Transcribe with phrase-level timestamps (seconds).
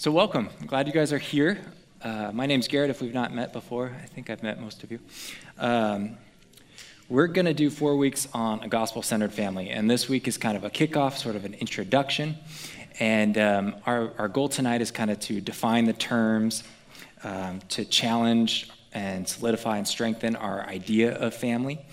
[0.00, 0.48] So, welcome.
[0.60, 1.58] I'm glad you guys are here.
[2.00, 3.90] Uh, my name's Garrett, if we've not met before.
[4.00, 5.00] I think I've met most of you.
[5.58, 6.16] Um,
[7.08, 10.38] we're going to do four weeks on a gospel centered family, and this week is
[10.38, 12.36] kind of a kickoff, sort of an introduction.
[13.00, 16.62] And um, our, our goal tonight is kind of to define the terms,
[17.24, 21.84] um, to challenge and solidify and strengthen our idea of family,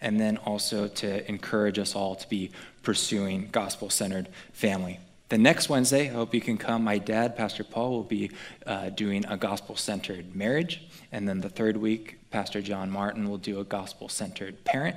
[0.00, 2.52] and then also to encourage us all to be
[2.82, 4.98] pursuing gospel centered family.
[5.30, 6.82] The next Wednesday, I hope you can come.
[6.82, 8.32] My dad, Pastor Paul, will be
[8.66, 10.82] uh, doing a gospel centered marriage.
[11.12, 14.96] And then the third week, Pastor John Martin will do a gospel centered parent.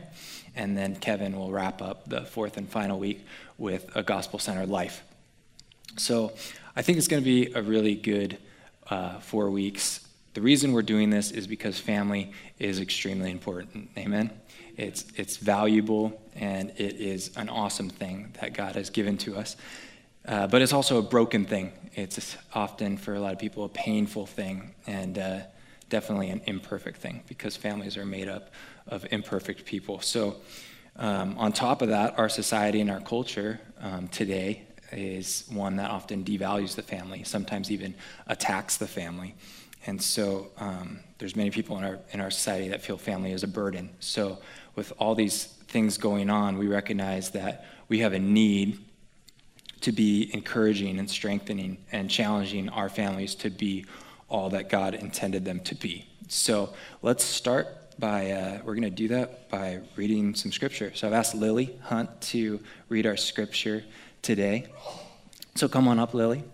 [0.55, 3.23] And then Kevin will wrap up the fourth and final week
[3.59, 5.03] with a gospel centered life.
[5.97, 6.33] So
[6.75, 8.39] I think it's going to be a really good
[8.89, 9.99] uh, four weeks.
[10.33, 13.91] The reason we're doing this is because family is extremely important.
[13.95, 14.31] Amen.
[14.77, 19.57] It's, it's valuable and it is an awesome thing that God has given to us.
[20.25, 21.71] Uh, but it's also a broken thing.
[21.95, 25.39] It's often, for a lot of people, a painful thing and uh,
[25.89, 28.51] definitely an imperfect thing because families are made up
[28.87, 29.99] of imperfect people.
[29.99, 30.37] So,
[30.95, 35.89] um, on top of that, our society and our culture um, today is one that
[35.89, 37.95] often devalues the family, sometimes even
[38.27, 39.35] attacks the family.
[39.85, 43.43] And so um, there's many people in our, in our society that feel family is
[43.43, 43.89] a burden.
[43.99, 44.39] So
[44.75, 48.79] with all these things going on, we recognize that we have a need
[49.83, 53.85] to be encouraging and strengthening and challenging our families to be
[54.29, 56.07] all that God intended them to be.
[56.29, 57.67] So let's start
[57.99, 60.93] by, uh, we're going to do that by reading some scripture.
[60.95, 63.83] So I've asked Lily Hunt to read our scripture
[64.21, 64.67] today.
[65.55, 66.45] So come on up, Lily.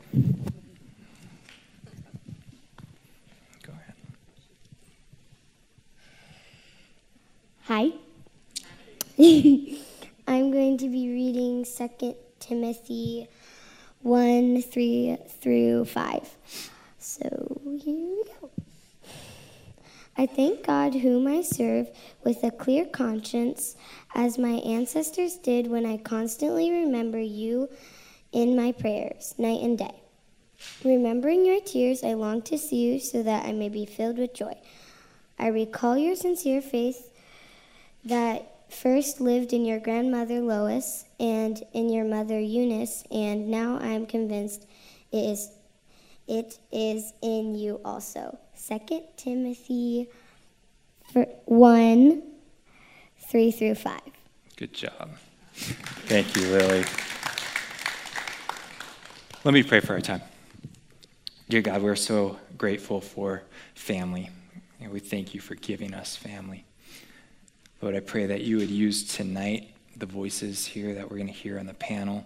[3.63, 3.93] Go ahead.
[7.65, 7.91] Hi.
[10.27, 12.15] I'm going to be reading Second
[12.49, 13.27] Timothy
[14.01, 16.37] 1 3 through 5.
[16.97, 18.49] So here we go.
[20.17, 21.91] I thank God, whom I serve
[22.23, 23.75] with a clear conscience,
[24.15, 27.69] as my ancestors did when I constantly remember you
[28.31, 30.01] in my prayers, night and day.
[30.83, 34.33] Remembering your tears, I long to see you so that I may be filled with
[34.33, 34.57] joy.
[35.37, 37.13] I recall your sincere faith
[38.05, 43.87] that first lived in your grandmother Lois and in your mother Eunice, and now I
[43.87, 44.65] am convinced
[45.11, 45.51] it is
[46.27, 48.37] it is in you also.
[48.53, 50.09] Second Timothy
[51.13, 52.23] 1
[53.29, 53.99] 3 through 5.
[54.55, 55.09] Good job.
[55.53, 56.85] Thank you, Lily.
[59.43, 60.21] Let me pray for our time.
[61.49, 63.43] Dear God, we're so grateful for
[63.73, 64.29] family,
[64.79, 66.65] and we thank you for giving us family.
[67.81, 71.33] Lord, I pray that you would use tonight the voices here that we're going to
[71.33, 72.25] hear on the panel,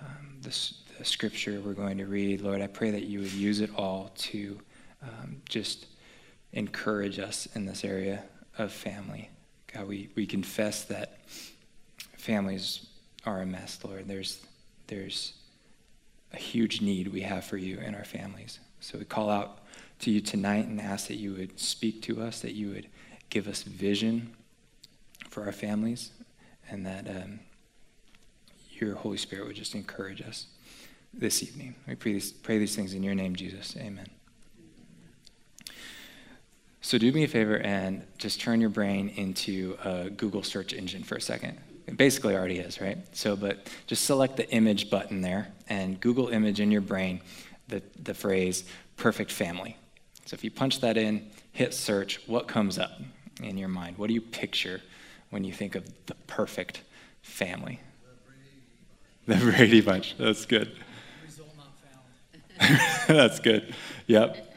[0.00, 2.40] um, the, the, scripture we're going to read.
[2.40, 4.58] Lord, I pray that you would use it all to
[5.02, 5.84] um, just
[6.54, 8.22] encourage us in this area
[8.56, 9.28] of family.
[9.74, 11.18] God, we, we confess that
[12.16, 12.86] families
[13.26, 14.08] are a mess, Lord.
[14.08, 14.42] There's,
[14.86, 15.34] there's
[16.32, 18.60] a huge need we have for you in our families.
[18.80, 19.58] So we call out
[19.98, 22.86] to you tonight and ask that you would speak to us, that you would
[23.28, 24.34] give us vision
[25.30, 26.10] for our families,
[26.68, 27.40] and that um,
[28.72, 30.46] your Holy Spirit would just encourage us
[31.12, 31.74] this evening.
[31.86, 33.76] We pray these, pray these things in your name, Jesus.
[33.76, 34.06] Amen.
[36.82, 41.02] So do me a favor and just turn your brain into a Google search engine
[41.02, 41.58] for a second.
[41.86, 42.98] It basically already is, right?
[43.12, 47.20] So, but just select the image button there and Google image in your brain
[47.68, 48.64] the, the phrase
[48.96, 49.76] perfect family.
[50.24, 52.92] So if you punch that in, hit search, what comes up
[53.42, 53.98] in your mind?
[53.98, 54.80] What do you picture
[55.30, 56.82] when you think of the perfect
[57.22, 57.80] family?
[59.26, 60.16] The Brady Bunch.
[60.18, 60.76] That's good.
[63.06, 63.74] That's good.
[64.06, 64.54] Yep.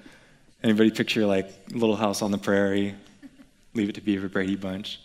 [0.63, 2.95] Anybody picture like Little House on the Prairie?
[3.73, 4.99] Leave it to Beaver Brady Bunch.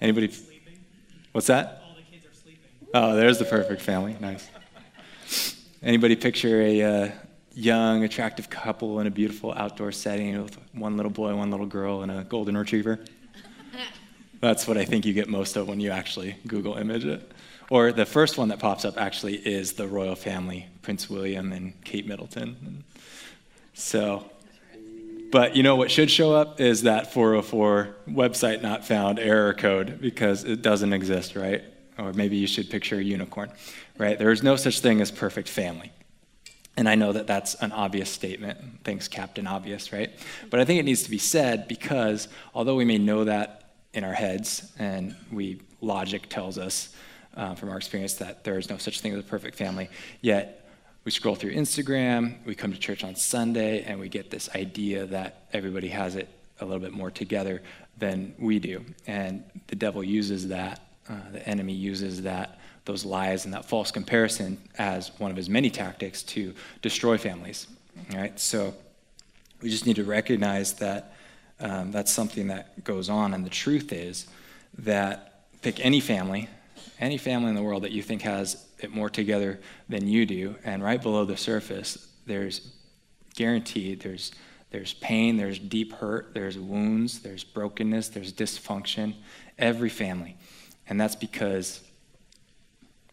[0.00, 0.32] Anybody?
[1.32, 1.82] What's that?
[1.86, 2.64] All the kids are sleeping.
[2.94, 4.16] oh, there's the perfect family.
[4.20, 4.48] Nice.
[5.82, 7.10] Anybody picture a uh,
[7.54, 12.02] young, attractive couple in a beautiful outdoor setting with one little boy, one little girl,
[12.02, 13.00] and a golden retriever?
[14.40, 17.32] That's what I think you get most of when you actually Google image it.
[17.70, 21.82] Or the first one that pops up actually is the royal family, Prince William and
[21.84, 22.84] Kate Middleton.
[23.74, 24.30] So,
[25.32, 30.00] but you know what should show up is that 404 website not found error code
[30.00, 31.64] because it doesn't exist, right?
[31.98, 33.50] Or maybe you should picture a unicorn,
[33.98, 34.18] right?
[34.18, 35.92] There is no such thing as perfect family.
[36.76, 38.58] And I know that that's an obvious statement.
[38.84, 40.12] Thanks, Captain Obvious, right?
[40.50, 43.65] But I think it needs to be said because although we may know that
[43.96, 46.94] in our heads, and we logic tells us
[47.34, 49.88] uh, from our experience that there is no such thing as a perfect family.
[50.20, 50.68] Yet,
[51.04, 55.06] we scroll through Instagram, we come to church on Sunday, and we get this idea
[55.06, 56.28] that everybody has it
[56.60, 57.62] a little bit more together
[57.96, 58.84] than we do.
[59.06, 63.90] And the devil uses that, uh, the enemy uses that, those lies and that false
[63.90, 67.66] comparison as one of his many tactics to destroy families.
[68.12, 68.38] All right?
[68.38, 68.74] So
[69.62, 71.15] we just need to recognize that
[71.60, 73.34] um, that's something that goes on.
[73.34, 74.26] And the truth is
[74.78, 76.48] that pick any family,
[77.00, 80.56] any family in the world that you think has it more together than you do,
[80.64, 82.72] and right below the surface, there's
[83.34, 84.32] guaranteed there's
[84.70, 89.14] there's pain, there's deep hurt, there's wounds, there's brokenness, there's dysfunction.
[89.58, 90.36] Every family.
[90.88, 91.80] And that's because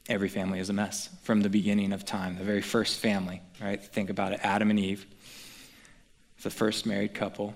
[0.09, 3.81] every family is a mess from the beginning of time, the very first family, right?
[3.81, 5.05] Think about it Adam and Eve,
[6.41, 7.53] the first married couple,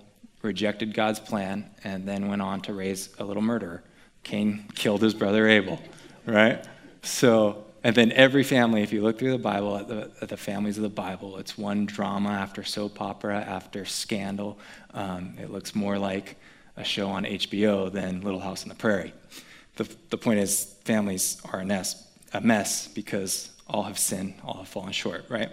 [0.48, 3.84] rejected God's plan, and then went on to raise a little murderer.
[4.24, 5.80] Cain killed his brother Abel,
[6.26, 6.66] right?
[7.04, 10.38] So, and then every family, if you look through the Bible, at the, at the
[10.38, 14.58] families of the Bible, it's one drama after soap opera after scandal.
[14.94, 16.38] Um, it looks more like
[16.76, 19.14] a show on HBO than Little House on the Prairie.
[19.76, 24.58] The, the point is, families are a mess, a mess because all have sinned, all
[24.58, 25.52] have fallen short, right?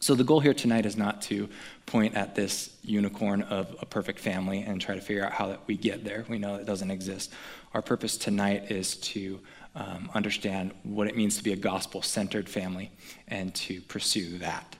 [0.00, 1.48] So the goal here tonight is not to
[1.86, 5.60] point at this unicorn of a perfect family and try to figure out how that
[5.66, 6.24] we get there.
[6.28, 7.32] We know it doesn't exist.
[7.72, 9.40] Our purpose tonight is to
[9.74, 12.90] um, understand what it means to be a gospel-centered family
[13.28, 14.76] and to pursue that.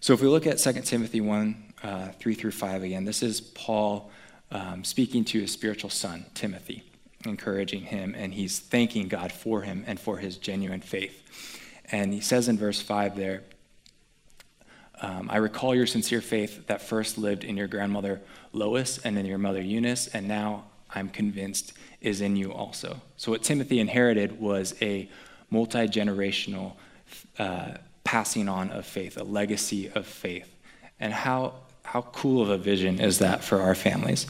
[0.00, 3.40] So if we look at 2 Timothy 1, uh, 3 through 5 again, this is
[3.40, 4.10] Paul
[4.50, 6.82] um, speaking to his spiritual son, Timothy,
[7.24, 11.22] encouraging him, and he's thanking God for him and for his genuine faith.
[11.92, 13.42] And he says in verse 5 there,
[15.00, 18.20] um, I recall your sincere faith that first lived in your grandmother
[18.52, 23.00] Lois and in your mother Eunice, and now I'm convinced is in you also.
[23.16, 25.08] So, what Timothy inherited was a
[25.50, 26.74] multi generational
[27.38, 27.72] uh,
[28.04, 30.52] passing on of faith, a legacy of faith.
[30.98, 34.26] And how, how cool of a vision is that for our families?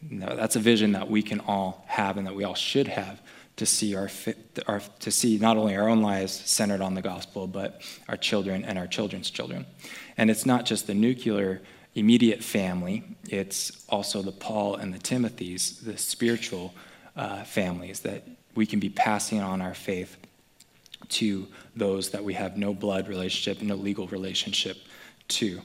[0.00, 3.20] No, that's a vision that we can all have and that we all should have
[3.56, 4.10] to see our,
[4.66, 8.64] our, to see not only our own lives centered on the gospel, but our children
[8.64, 9.64] and our children's children.
[10.16, 11.62] And it's not just the nuclear
[11.94, 16.74] immediate family; it's also the Paul and the Timothys, the spiritual
[17.16, 20.16] uh, families that we can be passing on our faith
[21.08, 24.78] to those that we have no blood relationship, no legal relationship
[25.28, 25.60] to.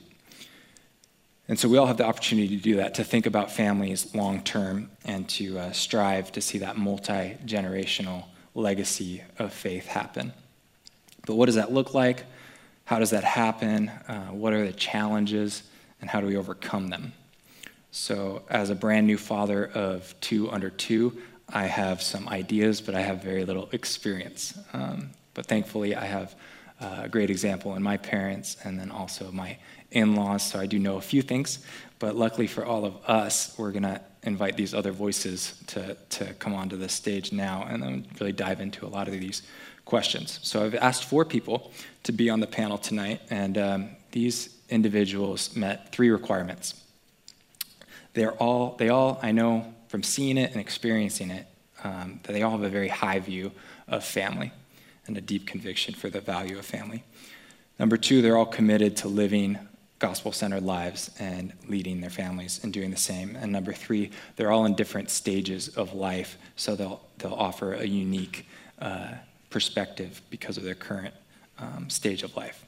[1.48, 4.42] And so we all have the opportunity to do that, to think about families long
[4.42, 8.26] term and to uh, strive to see that multi generational
[8.56, 10.34] legacy of faith happen.
[11.26, 12.26] But what does that look like?
[12.92, 13.88] How does that happen?
[13.88, 15.64] Uh, what are the challenges?
[16.02, 17.14] And how do we overcome them?
[17.92, 21.18] So, as a brand new father of two under two,
[21.48, 24.60] I have some ideas, but I have very little experience.
[24.74, 26.36] Um, but thankfully, I have
[26.82, 29.58] uh, a great example in my parents and then also my
[29.92, 31.60] in laws, so I do know a few things.
[31.98, 36.34] But luckily for all of us, we're going to invite these other voices to, to
[36.34, 39.44] come onto the stage now and then really dive into a lot of these
[39.92, 40.40] questions.
[40.42, 41.70] So I've asked four people
[42.04, 46.82] to be on the panel tonight, and um, these individuals met three requirements.
[48.14, 49.52] They're all, they all, I know
[49.90, 51.46] from seeing it and experiencing it,
[51.84, 53.52] um, that they all have a very high view
[53.90, 54.54] of family
[55.08, 57.04] and a deep conviction for the value of family.
[57.78, 59.60] Number two, they're all committed to living
[60.00, 63.36] gospel centered lives and leading their families and doing the same.
[63.36, 67.86] And number three, they're all in different stages of life, so they'll, they'll offer a
[67.86, 68.48] unique
[68.80, 69.16] uh,
[69.52, 71.14] perspective because of their current
[71.60, 72.66] um, stage of life.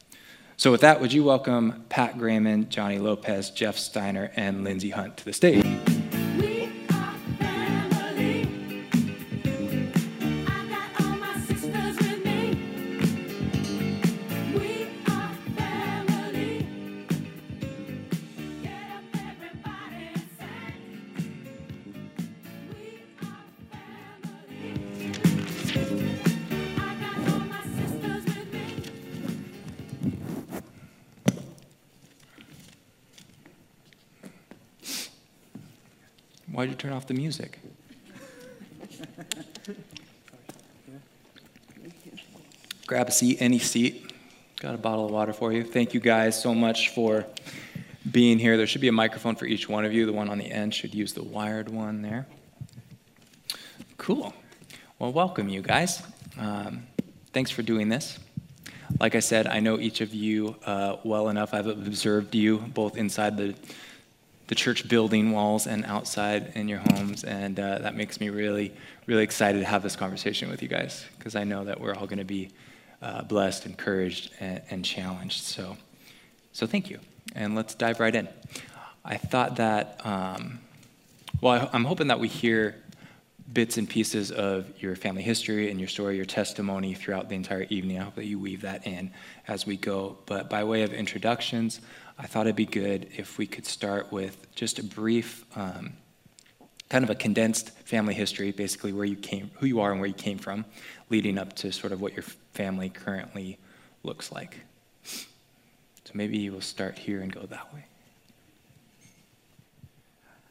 [0.58, 5.18] So, with that, would you welcome Pat Grayman, Johnny Lopez, Jeff Steiner, and Lindsay Hunt
[5.18, 5.93] to the stage?
[37.04, 37.60] Off the music?
[42.88, 44.14] Grab a seat, any seat.
[44.62, 45.66] Got a bottle of water for you.
[45.66, 47.26] Thank you guys so much for
[48.10, 48.56] being here.
[48.56, 50.06] There should be a microphone for each one of you.
[50.06, 52.26] The one on the end should use the wired one there.
[53.98, 54.34] Cool.
[54.98, 56.04] Well, welcome, you guys.
[56.40, 56.84] Um,
[57.34, 58.18] thanks for doing this.
[59.02, 61.54] Like I said, I know each of you uh, well enough.
[61.54, 63.56] I've observed you both inside the
[64.48, 67.24] the church building walls and outside in your homes.
[67.24, 68.74] And uh, that makes me really,
[69.06, 72.08] really excited to have this conversation with you guys because I know that we're all
[72.08, 72.50] going to be
[73.02, 75.44] uh, blessed, encouraged, and, and challenged.
[75.44, 75.78] So,
[76.52, 77.00] so thank you.
[77.36, 78.28] And let's dive right in.
[79.06, 80.60] I thought that, um,
[81.42, 82.76] well, I'm hoping that we hear
[83.52, 87.64] bits and pieces of your family history and your story, your testimony throughout the entire
[87.70, 88.00] evening.
[88.00, 89.12] I hope that you weave that in
[89.48, 90.18] as we go.
[90.26, 91.82] But by way of introductions,
[92.24, 95.92] I thought it'd be good if we could start with just a brief, um,
[96.88, 100.08] kind of a condensed family history, basically where you came, who you are, and where
[100.08, 100.64] you came from,
[101.10, 103.58] leading up to sort of what your family currently
[104.04, 104.62] looks like.
[105.04, 107.84] So maybe we'll start here and go that way.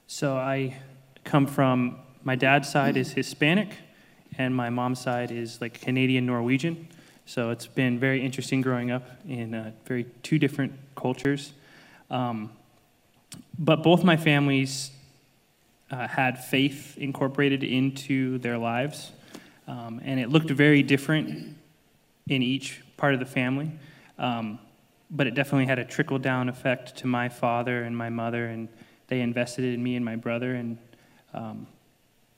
[0.06, 0.76] So I
[1.24, 3.70] come from my dad's side is Hispanic,
[4.36, 6.88] and my mom's side is like Canadian Norwegian.
[7.24, 11.54] So it's been very interesting growing up in uh, very two different cultures.
[12.12, 12.50] Um,
[13.58, 14.90] but both my families
[15.90, 19.10] uh, had faith incorporated into their lives,
[19.66, 21.56] um, and it looked very different
[22.28, 23.72] in each part of the family.
[24.18, 24.58] Um,
[25.10, 28.68] but it definitely had a trickle down effect to my father and my mother, and
[29.08, 30.54] they invested in me and my brother.
[30.54, 30.78] And
[31.34, 31.66] um,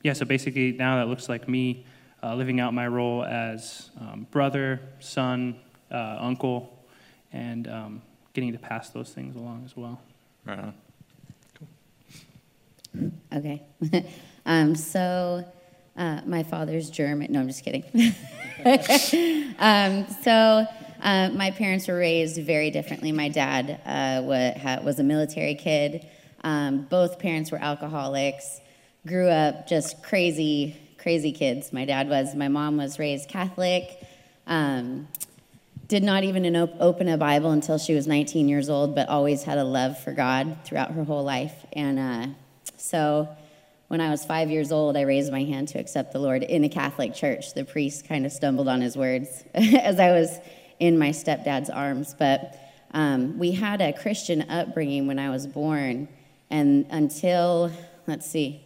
[0.03, 1.85] yeah, so basically now that looks like me
[2.23, 5.57] uh, living out my role as um, brother, son,
[5.91, 6.77] uh, uncle,
[7.33, 8.03] and um,
[8.35, 10.01] getting to pass those things along as well.
[10.45, 10.75] Right on.
[11.59, 13.11] Cool.
[13.33, 13.63] Okay.
[14.47, 15.45] um, so
[15.97, 17.33] uh, my father's German.
[17.33, 17.85] No, I'm just kidding.
[19.59, 20.67] um, so
[21.01, 23.13] uh, my parents were raised very differently.
[23.13, 24.23] My dad uh,
[24.85, 26.07] was a military kid.
[26.43, 28.61] Um, both parents were alcoholics.
[29.07, 31.73] Grew up just crazy, crazy kids.
[31.73, 32.35] My dad was.
[32.35, 34.05] My mom was raised Catholic.
[34.47, 35.09] Um,
[35.87, 39.59] did not even open a Bible until she was 19 years old, but always had
[39.59, 41.55] a love for God throughout her whole life.
[41.73, 42.27] And uh,
[42.77, 43.29] so
[43.89, 46.65] when I was five years old, I raised my hand to accept the Lord in
[46.65, 47.55] a Catholic church.
[47.55, 50.39] The priest kind of stumbled on his words as I was
[50.81, 52.15] in my stepdad's arms.
[52.19, 52.59] But
[52.93, 56.09] um, we had a Christian upbringing when I was born.
[56.51, 57.71] And until,
[58.07, 58.65] let's see,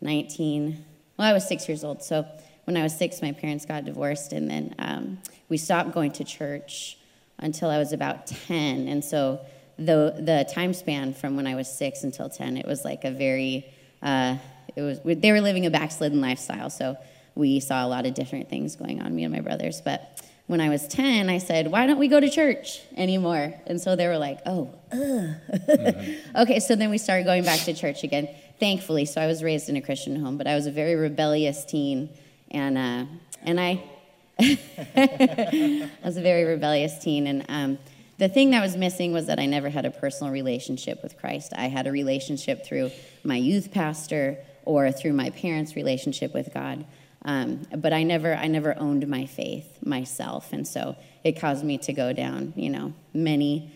[0.00, 0.84] 19,
[1.16, 2.02] well, I was six years old.
[2.02, 2.26] So
[2.70, 4.32] when I was six, my parents got divorced.
[4.32, 6.96] And then um, we stopped going to church
[7.40, 8.86] until I was about 10.
[8.86, 9.40] And so
[9.76, 13.10] the, the time span from when I was six until 10, it was like a
[13.10, 13.66] very,
[14.02, 14.36] uh,
[14.76, 16.70] it was, they were living a backslidden lifestyle.
[16.70, 16.96] So
[17.34, 19.80] we saw a lot of different things going on, me and my brothers.
[19.80, 23.52] But when I was 10, I said, why don't we go to church anymore?
[23.66, 26.36] And so they were like, oh, mm-hmm.
[26.42, 26.60] okay.
[26.60, 28.28] So then we started going back to church again,
[28.60, 29.06] thankfully.
[29.06, 32.10] So I was raised in a Christian home, but I was a very rebellious teen.
[32.50, 33.04] And, uh,
[33.42, 33.82] and I,
[34.40, 37.26] I was a very rebellious teen.
[37.26, 37.78] And um,
[38.18, 41.52] the thing that was missing was that I never had a personal relationship with Christ.
[41.56, 42.90] I had a relationship through
[43.24, 46.84] my youth pastor or through my parents' relationship with God.
[47.24, 51.76] Um, but I never, I never owned my faith myself, and so it caused me
[51.78, 53.70] to go down, you know, many,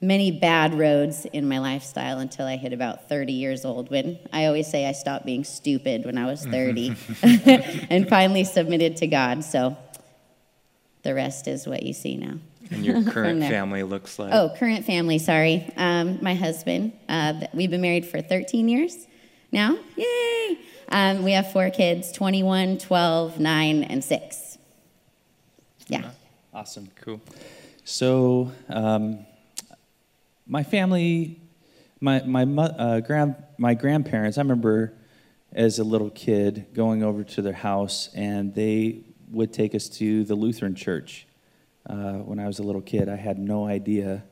[0.00, 3.90] many bad roads in my lifestyle until I hit about 30 years old.
[3.90, 6.94] When I always say I stopped being stupid when I was 30,
[7.90, 9.44] and finally submitted to God.
[9.44, 9.76] So
[11.02, 12.34] the rest is what you see now.
[12.70, 14.32] And your current family looks like?
[14.32, 15.70] Oh, current family, sorry.
[15.76, 19.06] Um, my husband, uh, we've been married for 13 years
[19.52, 19.78] now.
[19.96, 20.58] Yay!
[20.88, 24.58] Um, we have four kids 21, 12, 9, and 6.
[25.88, 26.10] Yeah.
[26.52, 26.88] Awesome.
[27.00, 27.20] Cool.
[27.84, 29.24] So, um,
[30.46, 31.40] my family,
[32.00, 34.92] my, my, uh, grand, my grandparents, I remember
[35.52, 39.00] as a little kid going over to their house and they
[39.30, 41.26] would take us to the Lutheran church.
[41.88, 44.24] Uh, when I was a little kid, I had no idea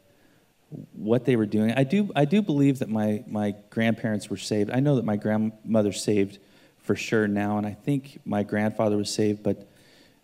[0.92, 1.72] what they were doing.
[1.72, 4.70] I do, I do believe that my, my grandparents were saved.
[4.70, 6.38] I know that my grandmother saved
[6.78, 9.68] for sure now, and I think my grandfather was saved, but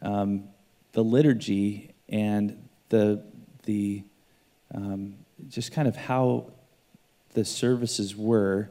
[0.03, 0.49] um,
[0.93, 3.23] the liturgy and the,
[3.65, 4.03] the
[4.75, 5.15] um,
[5.49, 6.53] just kind of how
[7.35, 8.71] the services were,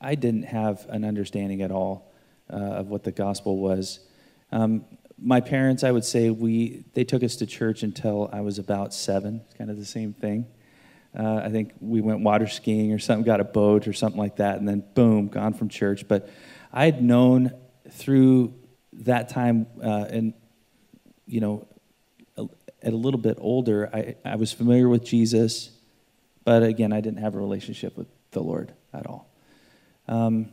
[0.00, 2.12] I didn't have an understanding at all
[2.50, 4.00] uh, of what the gospel was.
[4.52, 4.84] Um,
[5.18, 8.92] my parents, I would say, we they took us to church until I was about
[8.92, 9.40] seven.
[9.44, 10.46] It's kind of the same thing.
[11.18, 14.36] Uh, I think we went water skiing or something, got a boat or something like
[14.36, 16.06] that, and then boom, gone from church.
[16.06, 16.28] But
[16.72, 17.52] I had known
[17.90, 18.52] through
[18.92, 20.34] that time, uh, and
[21.26, 21.66] you know,
[22.92, 25.70] a little bit older, I, I was familiar with Jesus,
[26.44, 29.28] but again, I didn't have a relationship with the Lord at all.
[30.08, 30.50] Um,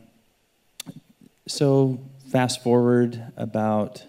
[1.46, 2.00] so
[2.30, 4.02] fast forward about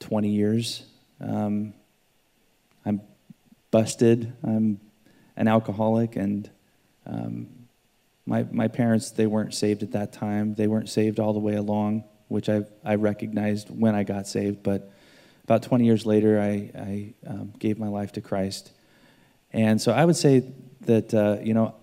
[0.00, 0.84] 20 years.
[1.20, 1.74] Um,
[2.84, 3.00] I'm
[3.70, 4.32] busted.
[4.42, 4.80] I'm
[5.36, 6.50] an alcoholic, and
[7.06, 7.48] um,
[8.24, 10.54] my my parents they weren't saved at that time.
[10.54, 14.62] They weren't saved all the way along, which I I recognized when I got saved.
[14.62, 14.90] But
[15.46, 18.72] about 20 years later, I, I um, gave my life to Christ.
[19.52, 20.42] And so I would say
[20.80, 21.76] that, uh, you know,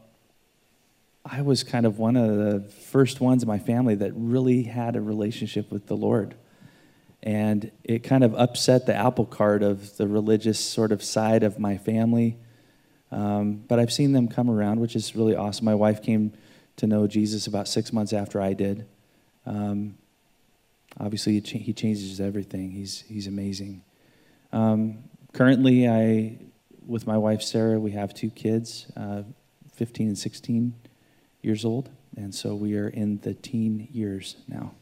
[1.24, 4.98] I was kind of one of the first ones in my family that really had
[4.98, 6.36] a relationship with the Lord.
[7.22, 11.58] And it kind of upset the apple cart of the religious sort of side of
[11.58, 12.36] my family.
[13.14, 15.64] Um, but I've seen them come around, which is really awesome.
[15.64, 16.34] My wife came
[16.76, 18.86] to know Jesus about six months after I did.
[19.46, 19.96] Um,
[21.00, 22.72] obviously, he, cha- he, changes everything.
[22.72, 23.84] He's, he's amazing.
[24.52, 26.38] Um, currently, I,
[26.86, 29.24] with my wife Sarah, we have two kids, uh,
[29.74, 30.74] 15 and 16
[31.42, 31.90] years old.
[32.16, 34.74] And so we are in the teen years now.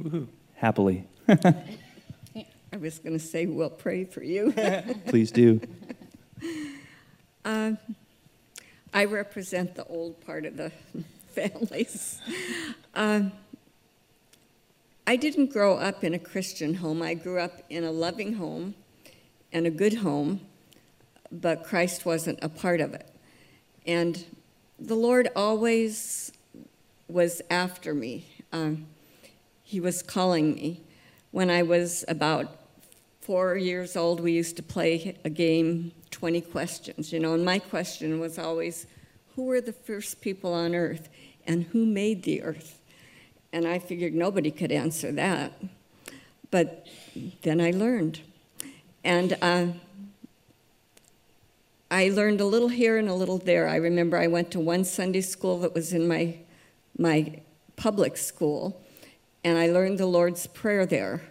[0.00, 0.28] Woohoo.
[0.54, 1.06] Happily.
[1.28, 4.52] I was going to say, we'll pray for you.
[5.06, 5.60] Please do.
[7.44, 7.72] Uh,
[8.92, 10.72] I represent the old part of the
[11.30, 12.20] families.
[12.94, 13.22] Uh,
[15.06, 17.02] I didn't grow up in a Christian home.
[17.02, 18.74] I grew up in a loving home
[19.52, 20.40] and a good home,
[21.30, 23.06] but Christ wasn't a part of it.
[23.86, 24.24] And
[24.78, 26.32] the Lord always
[27.06, 28.26] was after me.
[28.50, 28.86] Um,
[29.62, 30.80] he was calling me.
[31.32, 32.56] When I was about
[33.20, 37.58] four years old, we used to play a game, 20 questions, you know, and my
[37.58, 38.86] question was always,
[39.34, 41.10] who were the first people on earth
[41.46, 42.80] and who made the earth?
[43.54, 45.52] And I figured nobody could answer that.
[46.50, 46.88] But
[47.42, 48.18] then I learned.
[49.04, 49.66] And uh,
[51.88, 53.68] I learned a little here and a little there.
[53.68, 56.36] I remember I went to one Sunday school that was in my,
[56.98, 57.42] my
[57.76, 58.82] public school,
[59.44, 61.22] and I learned the Lord's Prayer there.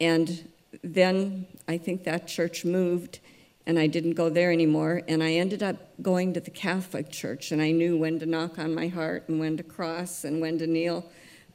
[0.00, 0.48] And
[0.82, 3.20] then I think that church moved,
[3.66, 5.02] and I didn't go there anymore.
[5.08, 8.58] And I ended up going to the Catholic Church, and I knew when to knock
[8.58, 11.04] on my heart and when to cross and when to kneel,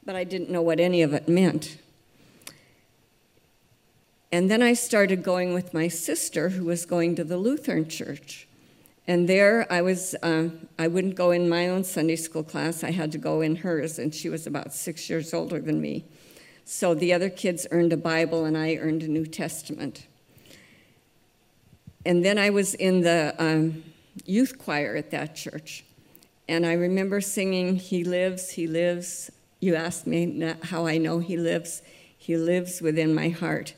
[0.04, 1.78] but I didn't know what any of it meant.
[4.30, 8.48] And then I started going with my sister, who was going to the Lutheran church.
[9.06, 12.92] And there I was, uh, I wouldn't go in my own Sunday school class, I
[12.92, 16.04] had to go in hers, and she was about six years older than me.
[16.64, 20.06] So the other kids earned a Bible, and I earned a New Testament.
[22.04, 23.84] And then I was in the um,
[24.24, 25.84] youth choir at that church.
[26.48, 29.30] And I remember singing, He lives, He lives.
[29.60, 31.82] You asked me how I know He lives.
[32.16, 33.74] He lives within my heart.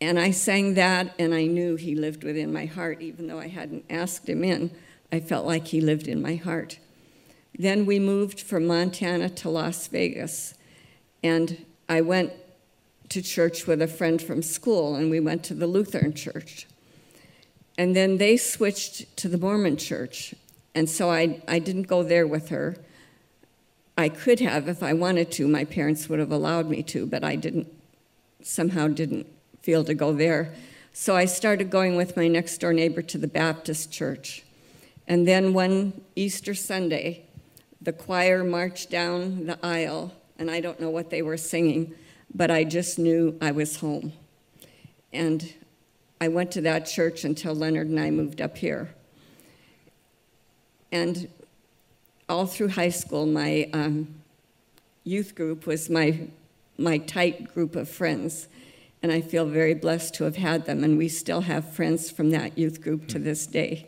[0.00, 3.48] And I sang that, and I knew he lived within my heart, even though I
[3.48, 4.70] hadn't asked him in.
[5.10, 6.78] I felt like he lived in my heart.
[7.58, 10.54] Then we moved from Montana to Las Vegas,
[11.24, 12.32] and I went
[13.08, 16.68] to church with a friend from school, and we went to the Lutheran church.
[17.78, 20.34] And then they switched to the Mormon church,
[20.74, 22.76] and so I, I didn't go there with her.
[23.96, 25.46] I could have if I wanted to.
[25.46, 27.68] My parents would have allowed me to, but I didn't,
[28.42, 29.28] somehow didn't
[29.62, 30.52] feel to go there.
[30.92, 34.42] So I started going with my next door neighbor to the Baptist church.
[35.06, 37.26] And then one Easter Sunday,
[37.80, 41.94] the choir marched down the aisle, and I don't know what they were singing,
[42.34, 44.12] but I just knew I was home.
[45.12, 45.54] And
[46.20, 48.94] I went to that church until Leonard and I moved up here.
[50.90, 51.28] And
[52.28, 54.14] all through high school, my um,
[55.04, 56.28] youth group was my,
[56.76, 58.48] my tight group of friends
[59.02, 60.82] and I feel very blessed to have had them.
[60.82, 63.86] And we still have friends from that youth group to this day.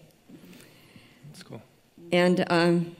[1.27, 1.63] That's cool.
[2.13, 2.97] And um,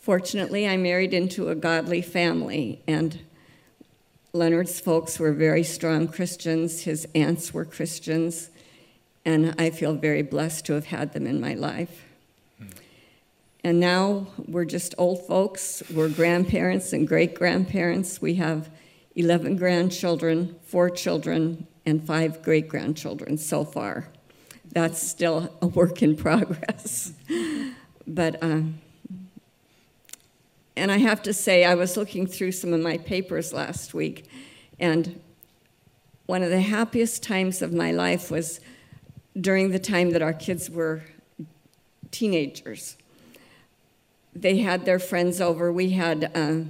[0.00, 3.20] fortunately, I married into a godly family, and
[4.32, 6.82] Leonard's folks were very strong Christians.
[6.82, 8.50] His aunts were Christians,
[9.24, 12.04] and I feel very blessed to have had them in my life.
[13.64, 15.82] And now we're just old folks.
[15.92, 18.22] We're grandparents and great grandparents.
[18.22, 18.70] We have
[19.16, 24.08] 11 grandchildren, four children, and five great grandchildren so far.
[24.72, 27.12] That's still a work in progress.
[28.06, 28.62] but, uh,
[30.80, 34.24] and I have to say, I was looking through some of my papers last week,
[34.78, 35.20] and
[36.24, 38.60] one of the happiest times of my life was
[39.38, 41.02] during the time that our kids were
[42.10, 42.96] teenagers.
[44.34, 45.70] They had their friends over.
[45.70, 46.60] We had uh,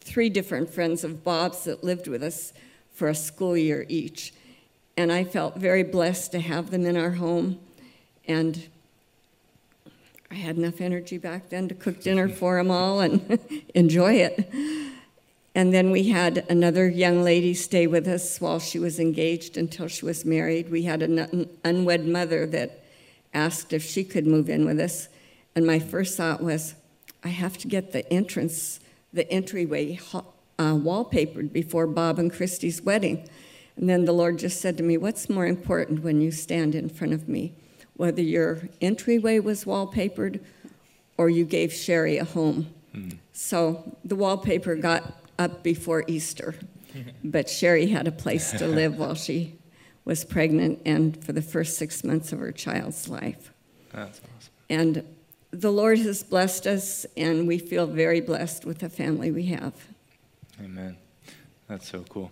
[0.00, 2.54] three different friends of Bob's that lived with us
[2.94, 4.32] for a school year each.
[4.96, 7.58] And I felt very blessed to have them in our home.
[8.26, 8.68] And
[10.34, 13.38] I had enough energy back then to cook dinner for them all and
[13.74, 14.52] enjoy it.
[15.54, 19.86] And then we had another young lady stay with us while she was engaged until
[19.86, 20.72] she was married.
[20.72, 22.84] We had an unwed mother that
[23.32, 25.08] asked if she could move in with us.
[25.54, 26.74] And my first thought was,
[27.22, 28.80] I have to get the entrance
[29.12, 33.28] the entryway uh, wallpapered before Bob and Christy's wedding.
[33.76, 36.88] And then the Lord just said to me, What's more important when you stand in
[36.88, 37.54] front of me?
[37.96, 40.40] Whether your entryway was wallpapered
[41.16, 42.74] or you gave Sherry a home.
[43.32, 46.54] So the wallpaper got up before Easter,
[47.24, 49.58] but Sherry had a place to live while she
[50.04, 53.52] was pregnant and for the first six months of her child's life.
[53.92, 54.52] That's awesome.
[54.70, 55.04] And
[55.50, 59.72] the Lord has blessed us, and we feel very blessed with the family we have.
[60.62, 60.96] Amen.
[61.68, 62.30] That's so cool.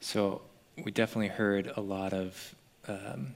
[0.00, 0.42] So
[0.82, 2.54] we definitely heard a lot of
[2.86, 3.34] um,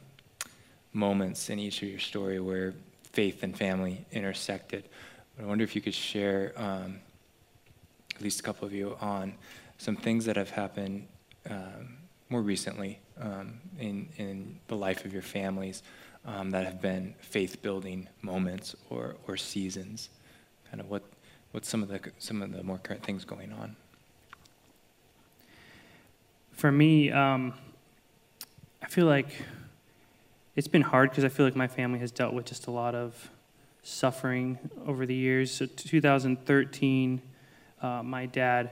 [0.98, 2.74] moments in each of your story where
[3.12, 4.88] faith and family intersected.
[5.36, 6.98] But I wonder if you could share, um,
[8.14, 9.34] at least a couple of you, on
[9.78, 11.06] some things that have happened
[11.48, 11.96] um,
[12.28, 15.82] more recently um, in in the life of your families
[16.26, 20.10] um, that have been faith building moments or or seasons.
[20.68, 21.02] Kind of what
[21.52, 23.76] what's some of the some of the more current things going on.
[26.52, 27.54] For me, um,
[28.82, 29.28] I feel like
[30.58, 32.92] it's been hard because I feel like my family has dealt with just a lot
[32.92, 33.30] of
[33.84, 35.52] suffering over the years.
[35.52, 37.22] So 2013,
[37.80, 38.70] uh, my dad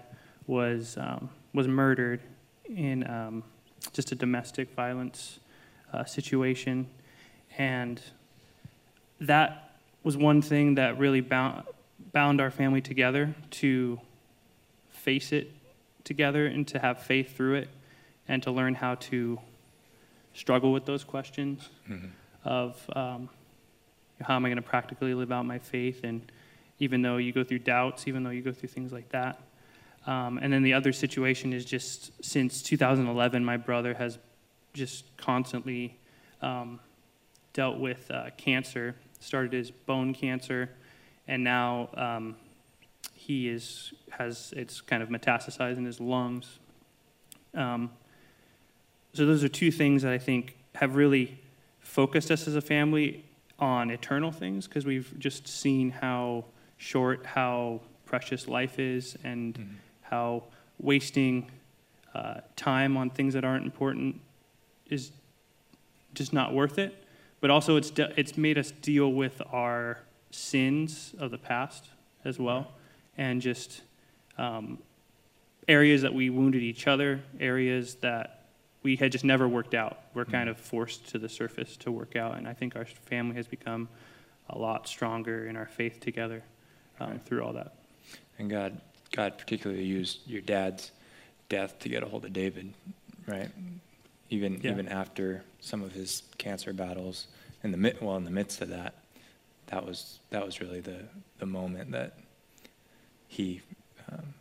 [0.48, 2.22] was um, was murdered
[2.68, 3.44] in um,
[3.92, 5.38] just a domestic violence
[5.92, 6.88] uh, situation,
[7.56, 8.02] and
[9.20, 11.62] that was one thing that really bound
[12.12, 14.00] bound our family together to
[14.90, 15.52] face it
[16.02, 17.68] together and to have faith through it
[18.26, 19.38] and to learn how to
[20.36, 21.68] struggle with those questions
[22.44, 23.28] of um,
[24.22, 26.30] how am I going to practically live out my faith and
[26.78, 29.40] even though you go through doubts, even though you go through things like that.
[30.06, 34.18] Um, and then the other situation is just since 2011, my brother has
[34.74, 35.98] just constantly
[36.42, 36.78] um,
[37.52, 38.94] dealt with uh, cancer.
[39.18, 40.70] Started as bone cancer,
[41.26, 42.36] and now um,
[43.14, 46.58] he is has it's kind of metastasized in his lungs.
[49.16, 51.38] So those are two things that I think have really
[51.78, 53.24] focused us as a family
[53.58, 56.44] on eternal things because we've just seen how
[56.76, 60.42] short, how precious life is, and how
[60.78, 61.50] wasting
[62.14, 64.20] uh, time on things that aren't important
[64.90, 65.12] is
[66.12, 67.02] just not worth it.
[67.40, 69.98] But also, it's de- it's made us deal with our
[70.30, 71.88] sins of the past
[72.26, 72.70] as well,
[73.16, 73.80] and just
[74.36, 74.76] um,
[75.68, 78.36] areas that we wounded each other, areas that
[78.86, 79.98] we had just never worked out.
[80.14, 83.34] We're kind of forced to the surface to work out, and I think our family
[83.34, 83.88] has become
[84.48, 86.44] a lot stronger in our faith together
[87.00, 87.74] um, through all that.
[88.38, 90.92] And God, God particularly used your dad's
[91.48, 92.74] death to get a hold of David,
[93.26, 93.50] right?
[94.30, 94.70] Even Yeah.
[94.70, 97.26] even after some of his cancer battles,
[97.64, 98.94] in the mid, well, in the midst of that,
[99.66, 102.12] that was that was really the the moment that
[103.26, 103.62] he,
[104.12, 104.34] um,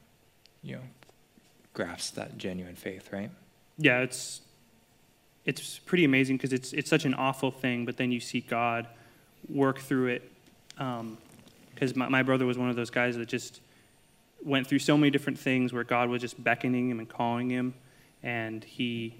[0.62, 0.84] you know,
[1.74, 3.32] grasped that genuine faith, right?
[3.78, 4.42] Yeah, it's
[5.46, 8.88] it's pretty amazing because it's it's such an awful thing, but then you see God
[9.50, 10.32] work through it.
[10.76, 13.62] Because my, my brother was one of those guys that just
[14.44, 17.74] went through so many different things where God was just beckoning him and calling him,
[18.24, 19.16] and he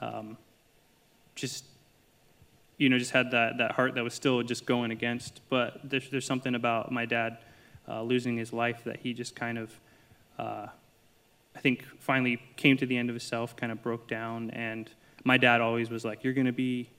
[0.00, 0.36] um,
[1.34, 1.64] just
[2.78, 5.40] you know just had that that heart that was still just going against.
[5.48, 7.38] But there's there's something about my dad
[7.88, 9.70] uh, losing his life that he just kind of.
[10.38, 10.66] Uh,
[11.54, 14.50] I think finally came to the end of himself, kind of broke down.
[14.50, 14.90] And
[15.24, 16.90] my dad always was like, "You're going to be,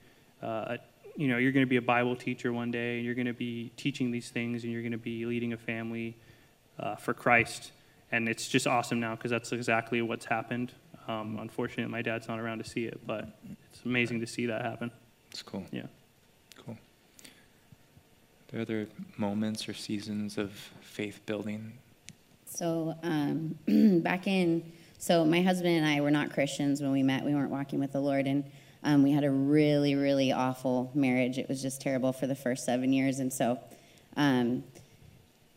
[0.42, 0.78] uh, a,
[1.16, 2.96] you know, you're going to be a Bible teacher one day.
[2.96, 5.58] And you're going to be teaching these things, and you're going to be leading a
[5.58, 6.16] family
[6.78, 7.72] uh, for Christ."
[8.10, 10.72] And it's just awesome now because that's exactly what's happened.
[11.08, 13.26] Um, unfortunately, my dad's not around to see it, but
[13.72, 14.90] it's amazing to see that happen.
[15.30, 15.64] It's cool.
[15.72, 15.86] Yeah.
[16.64, 16.74] Cool.
[16.74, 21.78] Are there other moments or seasons of faith building?
[22.54, 23.56] So um,
[24.02, 27.24] back in, so my husband and I were not Christians when we met.
[27.24, 28.44] We weren't walking with the Lord, and
[28.84, 31.38] um, we had a really, really awful marriage.
[31.38, 33.58] It was just terrible for the first seven years, and so
[34.16, 34.64] um,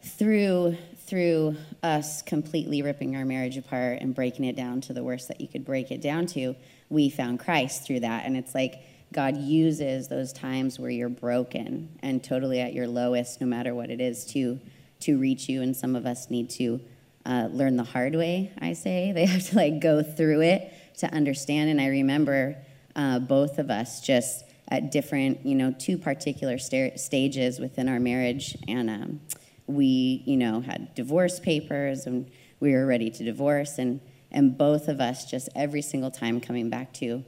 [0.01, 5.27] through through us completely ripping our marriage apart and breaking it down to the worst
[5.27, 6.55] that you could break it down to,
[6.89, 8.81] we found Christ through that, and it's like.
[9.13, 13.89] God uses those times where you're broken and totally at your lowest, no matter what
[13.89, 14.59] it is, to
[15.05, 15.61] to reach you.
[15.61, 16.81] And some of us need to
[17.25, 18.51] uh, learn the hard way.
[18.59, 21.69] I say they have to like go through it to understand.
[21.69, 22.57] And I remember
[22.95, 27.99] uh, both of us just at different, you know, two particular sta- stages within our
[27.99, 29.21] marriage, and um,
[29.67, 33.99] we, you know, had divorce papers, and we were ready to divorce, and
[34.31, 37.23] and both of us just every single time coming back to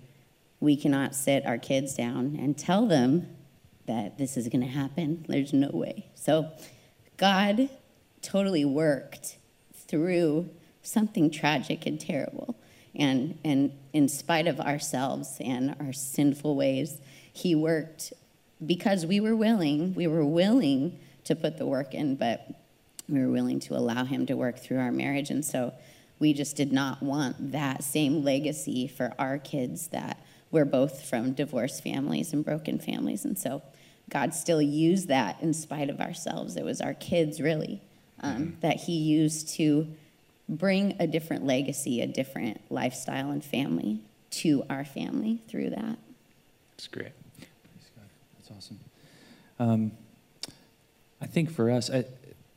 [0.59, 3.27] we cannot sit our kids down and tell them
[3.85, 5.25] that this is going to happen.
[5.27, 6.09] There's no way.
[6.15, 6.51] So
[7.17, 7.69] God
[8.21, 9.37] totally worked
[9.73, 10.49] through
[10.81, 12.55] something tragic and terrible.
[12.95, 16.99] And, and in spite of ourselves and our sinful ways,
[17.31, 18.13] He worked
[18.65, 19.93] because we were willing.
[19.93, 22.47] We were willing to put the work in, but
[23.07, 25.29] we were willing to allow Him to work through our marriage.
[25.29, 25.73] And so
[26.19, 31.33] we just did not want that same legacy for our kids that we're both from
[31.33, 33.25] divorced families and broken families.
[33.25, 33.61] And so
[34.09, 36.55] God still used that in spite of ourselves.
[36.55, 37.81] It was our kids, really,
[38.21, 38.59] um, mm-hmm.
[38.61, 39.87] that He used to
[40.49, 45.97] bring a different legacy, a different lifestyle and family to our family through that.
[46.71, 47.11] That's great.
[48.37, 48.79] That's awesome.
[49.59, 49.91] Um,
[51.21, 52.05] I think for us, I,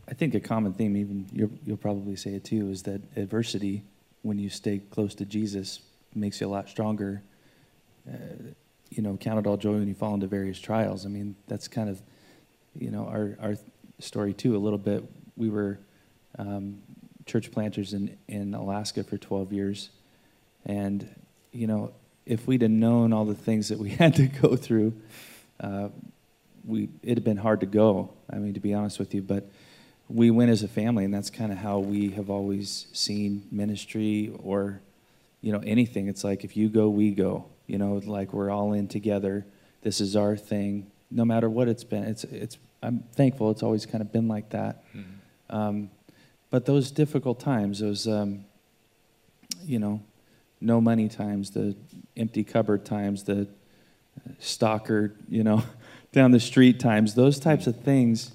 [0.08, 3.82] I think a common theme, even you will probably say it too, is that adversity,
[4.22, 5.80] when you stay close to Jesus,
[6.14, 7.22] makes you a lot stronger.
[8.06, 8.14] Uh,
[8.90, 11.06] you know, count it all joy when you fall into various trials.
[11.06, 12.02] I mean, that's kind of,
[12.78, 13.56] you know, our our
[13.98, 14.56] story too.
[14.56, 15.04] A little bit.
[15.36, 15.78] We were
[16.38, 16.82] um,
[17.26, 19.90] church planters in in Alaska for 12 years,
[20.66, 21.08] and
[21.52, 21.92] you know,
[22.26, 24.94] if we'd have known all the things that we had to go through,
[25.60, 25.88] uh,
[26.64, 28.10] we it'd have been hard to go.
[28.28, 29.50] I mean, to be honest with you, but
[30.10, 34.32] we went as a family, and that's kind of how we have always seen ministry
[34.42, 34.80] or,
[35.40, 36.08] you know, anything.
[36.08, 37.46] It's like if you go, we go.
[37.70, 39.46] You know, like we're all in together.
[39.82, 42.02] This is our thing, no matter what it's been.
[42.02, 42.58] It's it's.
[42.82, 44.82] I'm thankful it's always kind of been like that.
[44.92, 45.56] Mm-hmm.
[45.56, 45.90] Um,
[46.50, 48.44] but those difficult times, those, um,
[49.62, 50.02] you know,
[50.60, 51.76] no money times, the
[52.16, 53.46] empty cupboard times, the
[54.40, 55.62] stalker, you know,
[56.12, 58.32] down the street times, those types of things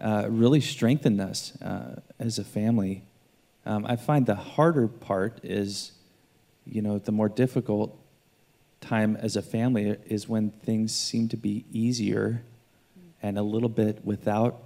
[0.00, 3.04] uh, really strengthened us uh, as a family.
[3.64, 5.92] Um, I find the harder part is,
[6.64, 7.96] you know, the more difficult
[8.86, 12.42] time as a family is when things seem to be easier
[13.22, 14.62] and a little bit without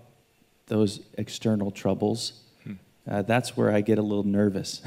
[0.66, 2.40] those external troubles.
[2.64, 2.72] Hmm.
[3.08, 4.82] Uh, that's where I get a little nervous.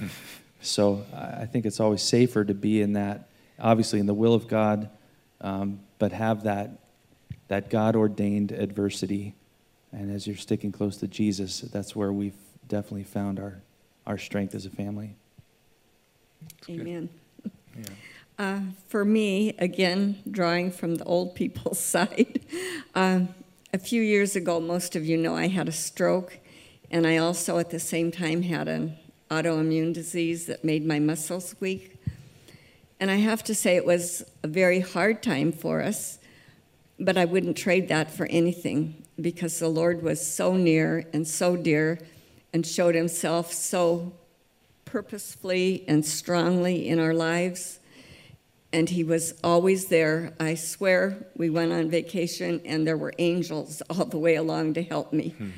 [0.60, 3.28] so I think it's always safer to be in that,
[3.58, 4.88] obviously, in the will of God,
[5.40, 6.70] um, but have that,
[7.48, 9.34] that God ordained adversity
[9.92, 12.36] and as you're sticking close to Jesus, that's where we've
[12.68, 13.60] definitely found our,
[14.06, 15.16] our strength as a family.
[16.68, 17.08] Amen.
[17.76, 17.84] Yeah.
[18.40, 22.40] Uh, for me, again, drawing from the old people's side,
[22.94, 23.20] uh,
[23.74, 26.38] a few years ago, most of you know I had a stroke,
[26.90, 28.96] and I also at the same time had an
[29.30, 31.98] autoimmune disease that made my muscles weak.
[32.98, 36.18] And I have to say, it was a very hard time for us,
[36.98, 41.56] but I wouldn't trade that for anything because the Lord was so near and so
[41.56, 41.98] dear
[42.54, 44.14] and showed himself so
[44.86, 47.79] purposefully and strongly in our lives.
[48.72, 50.32] And he was always there.
[50.38, 54.82] I swear we went on vacation and there were angels all the way along to
[54.82, 55.30] help me.
[55.30, 55.50] Hmm.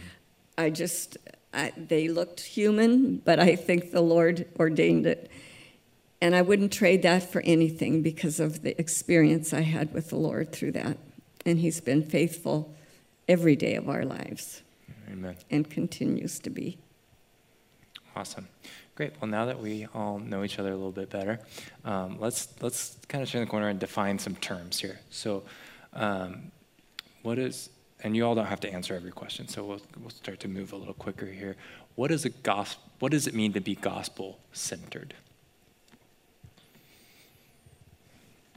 [0.56, 1.16] I just,
[1.52, 5.30] I, they looked human, but I think the Lord ordained it.
[6.20, 10.16] And I wouldn't trade that for anything because of the experience I had with the
[10.16, 10.96] Lord through that.
[11.44, 12.72] And he's been faithful
[13.26, 14.62] every day of our lives.
[15.10, 15.36] Amen.
[15.50, 16.78] And continues to be.
[18.14, 18.48] Awesome.
[18.94, 19.14] Great.
[19.20, 21.40] Well, now that we all know each other a little bit better,
[21.84, 25.00] um, let's let's kind of turn the corner and define some terms here.
[25.08, 25.44] So,
[25.94, 26.52] um,
[27.22, 27.70] what is
[28.02, 30.72] and you all don't have to answer every question, so we'll we'll start to move
[30.72, 31.56] a little quicker here.
[31.94, 32.82] What is a gospel?
[32.98, 35.14] What does it mean to be gospel centered?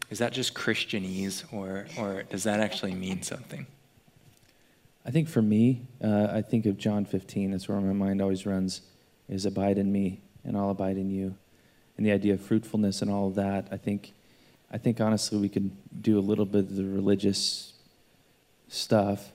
[0.10, 3.68] Is that just Christianese, or or does that actually mean something?
[5.06, 7.52] I think for me, uh, I think of John 15.
[7.52, 8.82] That's where my mind always runs,
[9.30, 11.36] is abide in me, and I'll abide in you.
[11.98, 14.14] And the idea of fruitfulness and all of that, I think,
[14.72, 17.74] I think honestly we can do a little bit of the religious
[18.68, 19.32] stuff,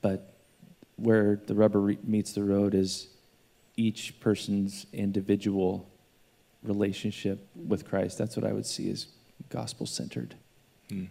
[0.00, 0.34] but
[0.96, 3.08] where the rubber re- meets the road is
[3.76, 5.88] each person's individual
[6.62, 8.18] relationship with Christ.
[8.18, 9.06] That's what I would see as
[9.50, 10.34] gospel centered.
[10.90, 11.08] Mm.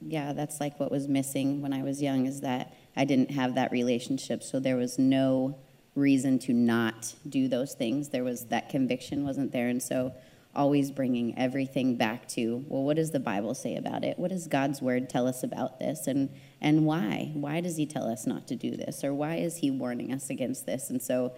[0.00, 3.54] Yeah, that's like what was missing when I was young is that I didn't have
[3.54, 5.58] that relationship, so there was no
[6.00, 8.08] reason to not do those things.
[8.08, 10.12] There was that conviction wasn't there, and so
[10.54, 14.48] always bringing everything back to well what does the bible say about it what does
[14.48, 16.28] god's word tell us about this and
[16.60, 19.70] and why why does he tell us not to do this or why is he
[19.70, 21.32] warning us against this and so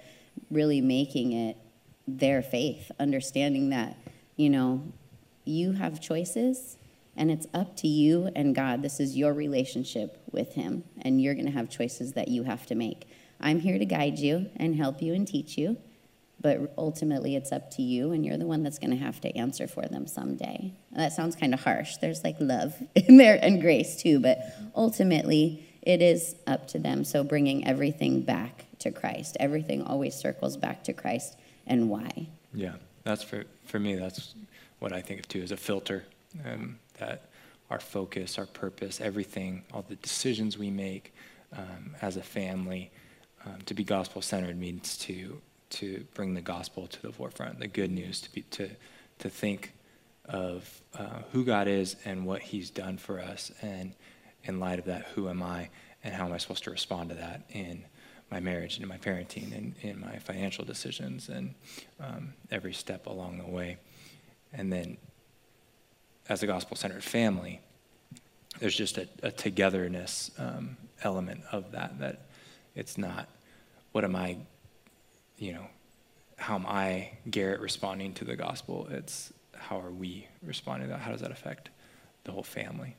[0.50, 1.58] really making it
[2.08, 3.98] their faith understanding that
[4.36, 4.82] you know
[5.44, 6.78] you have choices
[7.16, 8.82] and it's up to you and God.
[8.82, 12.66] This is your relationship with Him, and you're going to have choices that you have
[12.66, 13.06] to make.
[13.42, 15.76] I'm here to guide you and help you and teach you,
[16.40, 19.36] but ultimately it's up to you, and you're the one that's going to have to
[19.36, 20.72] answer for them someday.
[20.92, 21.96] That sounds kind of harsh.
[21.96, 24.38] There's like love in there and grace too, but
[24.74, 27.04] ultimately it is up to them.
[27.04, 32.28] So bringing everything back to Christ, everything always circles back to Christ and why.
[32.54, 32.74] Yeah.
[33.04, 34.34] that's for, for me, that's
[34.78, 36.04] what I think of too as a filter.
[36.44, 37.30] Um, that
[37.70, 41.14] our focus, our purpose, everything, all the decisions we make
[41.56, 42.90] um, as a family
[43.46, 47.66] um, to be gospel centered means to to bring the gospel to the forefront, the
[47.66, 48.68] good news, to be to
[49.18, 49.72] to think
[50.26, 53.92] of uh, who God is and what He's done for us, and
[54.44, 55.70] in light of that, who am I,
[56.04, 57.84] and how am I supposed to respond to that in
[58.30, 61.54] my marriage and in my parenting and in my financial decisions and
[62.00, 63.78] um, every step along the way,
[64.52, 64.96] and then
[66.28, 67.60] as a gospel centered family,
[68.60, 72.26] there's just a, a togetherness um, element of that that
[72.74, 73.28] it's not
[73.92, 74.38] what am I,
[75.38, 75.66] you know,
[76.36, 78.88] how am I, Garrett, responding to the gospel?
[78.90, 81.00] It's how are we responding to that?
[81.00, 81.70] How does that affect
[82.24, 82.96] the whole family?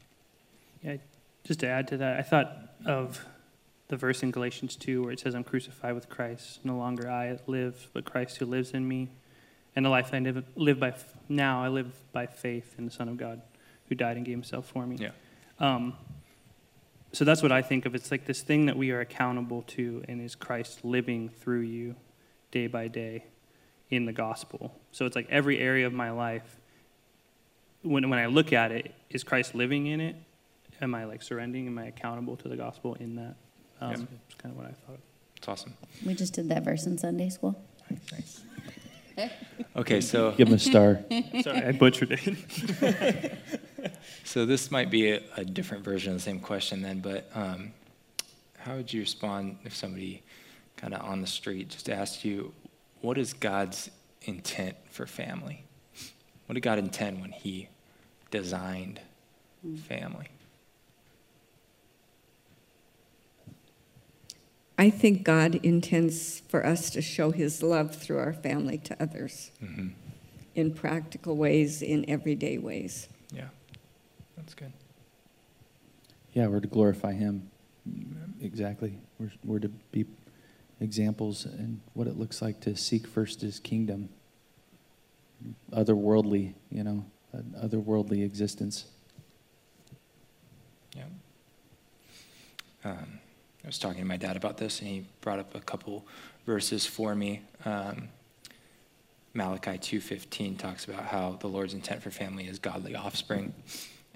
[0.83, 0.97] Yeah,
[1.43, 2.55] just to add to that, I thought
[2.85, 3.25] of
[3.89, 6.59] the verse in Galatians 2 where it says, I'm crucified with Christ.
[6.63, 9.09] No longer I live, but Christ who lives in me.
[9.75, 10.93] And the life I live, live by
[11.27, 13.41] now, I live by faith in the Son of God
[13.89, 14.97] who died and gave himself for me.
[14.99, 15.09] Yeah.
[15.59, 15.93] Um,
[17.13, 17.93] so that's what I think of.
[17.95, 21.95] It's like this thing that we are accountable to, and is Christ living through you
[22.51, 23.25] day by day
[23.89, 24.75] in the gospel.
[24.91, 26.57] So it's like every area of my life,
[27.83, 30.15] when, when I look at it, is Christ living in it?
[30.81, 31.67] Am I like surrendering?
[31.67, 33.35] Am I accountable to the gospel in that?
[33.79, 33.97] Um, Yeah.
[33.97, 34.99] That's kind of what I thought.
[35.37, 35.75] It's awesome.
[36.05, 37.61] We just did that verse in Sunday school.
[38.11, 38.41] Nice.
[39.75, 40.99] okay, so Give him a star.
[41.41, 43.37] Sorry, I butchered it.
[44.23, 47.73] so this might be a, a different version of the same question then, but um,
[48.57, 50.23] how would you respond if somebody
[50.77, 52.53] kind of on the street just asked you,
[53.01, 53.89] what is God's
[54.23, 55.63] intent for family?
[56.45, 57.69] What did God intend when He
[58.31, 58.99] designed
[59.87, 60.29] family?
[64.77, 69.51] I think God intends for us to show his love through our family to others
[69.59, 69.89] hmm
[70.55, 73.07] in practical ways, in everyday ways.
[73.33, 73.47] Yeah,
[74.35, 74.73] that's good.
[76.33, 77.49] Yeah, we're to glorify Him.
[78.41, 78.97] Exactly.
[79.19, 80.05] We're, we're to be
[80.79, 84.09] examples in what it looks like to seek first His kingdom,
[85.71, 88.85] otherworldly, you know, an otherworldly existence.
[90.95, 91.03] Yeah.
[92.85, 93.19] Um,
[93.63, 96.05] I was talking to my dad about this, and he brought up a couple
[96.45, 97.41] verses for me.
[97.65, 98.09] Um,
[99.33, 103.53] Malachi 2:15 talks about how the Lord's intent for family is godly offspring,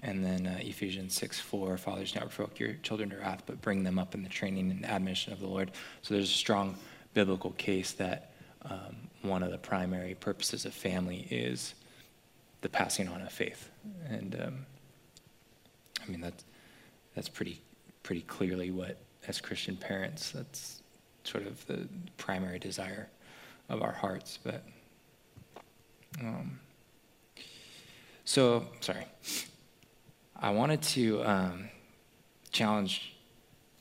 [0.00, 3.82] and then uh, Ephesians 6:4, fathers do not provoke your children to wrath, but bring
[3.82, 5.72] them up in the training and admonition of the Lord.
[6.02, 6.76] So there's a strong
[7.14, 8.32] biblical case that
[8.62, 11.74] um, one of the primary purposes of family is
[12.60, 13.70] the passing on of faith,
[14.08, 14.66] and um,
[16.06, 16.44] I mean that's
[17.14, 17.60] that's pretty
[18.02, 20.82] pretty clearly what as Christian parents that's
[21.24, 23.08] sort of the primary desire
[23.68, 24.38] of our hearts.
[24.42, 24.62] But
[26.20, 26.58] um,
[28.24, 29.04] so sorry,
[30.40, 31.68] I wanted to um,
[32.52, 33.16] challenge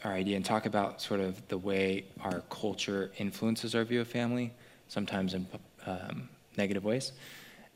[0.04, 4.08] our idea and talk about sort of the way our culture influences our view of
[4.08, 4.54] family,
[4.88, 5.48] sometimes in
[5.86, 7.12] um, negative ways.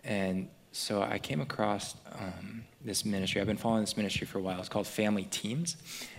[0.04, 3.40] And so I came across um, this ministry.
[3.40, 4.60] I've been following this ministry for a while.
[4.60, 5.78] It's called Family Teams.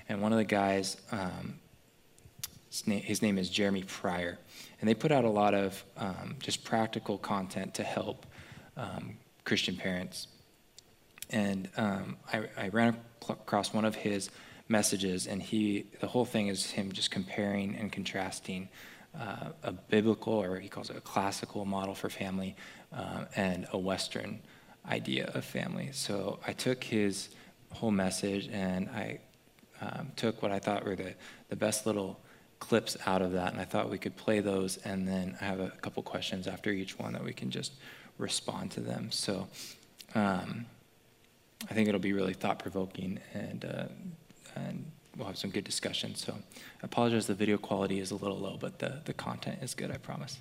[0.09, 1.59] And one of the guys, um,
[2.70, 4.38] his, name, his name is Jeremy Pryor.
[4.81, 8.25] And they put out a lot of um, just practical content to help
[8.77, 10.29] um, Christian parents.
[11.32, 12.96] And um, I, I ran
[13.28, 14.30] across one of his
[14.68, 18.68] messages, and he, the whole thing is him just comparing and contrasting
[19.18, 22.56] uh, a biblical, or he calls it a classical model for family,
[22.94, 24.40] uh, and a Western
[24.90, 25.90] idea of family.
[25.92, 27.28] So I took his
[27.72, 29.20] whole message and I
[29.80, 31.14] um, took what I thought were the,
[31.48, 32.20] the best little
[32.58, 35.60] clips out of that, and I thought we could play those, and then I have
[35.60, 37.72] a couple questions after each one that we can just
[38.18, 39.10] respond to them.
[39.10, 39.48] So
[40.14, 40.66] um,
[41.70, 43.85] I think it'll be really thought provoking, and uh,
[44.57, 44.85] and
[45.16, 46.14] we'll have some good discussion.
[46.14, 49.75] So I apologize, the video quality is a little low, but the, the content is
[49.75, 50.38] good, I promise.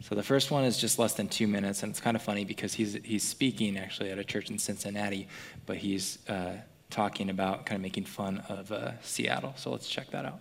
[0.00, 2.44] So the first one is just less than two minutes, and it's kind of funny
[2.44, 5.28] because he's, he's speaking actually at a church in Cincinnati,
[5.66, 6.54] but he's uh,
[6.90, 9.54] talking about kind of making fun of uh, Seattle.
[9.56, 10.40] So let's check that out.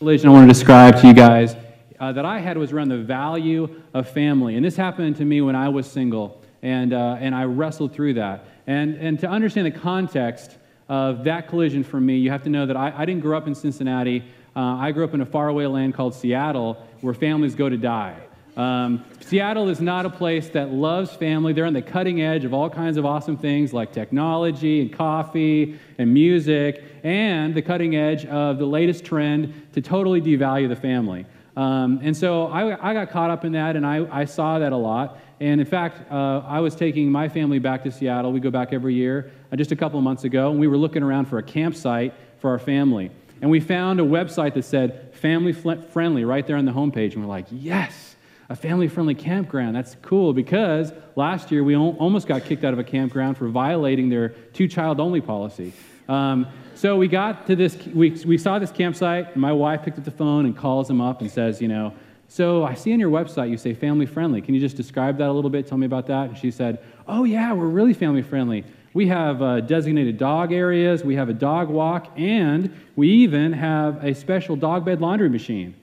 [0.00, 1.54] Revelation I want to describe to you guys
[2.00, 4.56] uh, that I had was around the value of family.
[4.56, 8.14] And this happened to me when I was single, and, uh, and I wrestled through
[8.14, 8.44] that.
[8.66, 10.56] And, and to understand the context
[10.88, 13.46] of that collision for me, you have to know that I, I didn't grow up
[13.46, 14.24] in Cincinnati.
[14.54, 18.16] Uh, I grew up in a faraway land called Seattle where families go to die.
[18.56, 21.52] Um, Seattle is not a place that loves family.
[21.52, 25.78] They're on the cutting edge of all kinds of awesome things like technology and coffee
[25.98, 31.26] and music, and the cutting edge of the latest trend to totally devalue the family.
[31.56, 34.72] Um, and so I, I, got caught up in that, and I, I, saw that
[34.72, 35.18] a lot.
[35.40, 38.30] And in fact, uh, I was taking my family back to Seattle.
[38.30, 40.76] We go back every year, uh, just a couple of months ago, and we were
[40.76, 43.10] looking around for a campsite for our family.
[43.40, 47.14] And we found a website that said family friendly right there on the homepage.
[47.14, 48.16] And we're like, yes,
[48.50, 49.74] a family friendly campground.
[49.74, 54.10] That's cool because last year we almost got kicked out of a campground for violating
[54.10, 55.72] their two child only policy.
[56.06, 59.98] Um, so we got to this, we, we saw this campsite, and my wife picked
[59.98, 61.94] up the phone and calls them up and says, you know,
[62.30, 64.40] so I see on your website you say family friendly.
[64.40, 65.66] Can you just describe that a little bit?
[65.66, 66.28] Tell me about that.
[66.28, 66.78] And she said,
[67.08, 68.64] oh, yeah, we're really family friendly.
[68.94, 74.04] We have uh, designated dog areas, we have a dog walk, and we even have
[74.04, 75.74] a special dog bed laundry machine.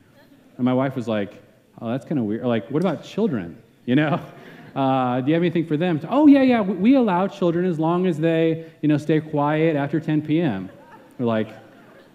[0.56, 1.34] And my wife was like,
[1.82, 2.46] oh, that's kind of weird.
[2.46, 3.62] Like, what about children?
[3.86, 4.22] You know?
[4.76, 6.00] Uh, do you have anything for them?
[6.08, 10.00] Oh, yeah, yeah, we allow children as long as they, you know, stay quiet after
[10.00, 10.70] 10 p.m.
[11.18, 11.50] We're like,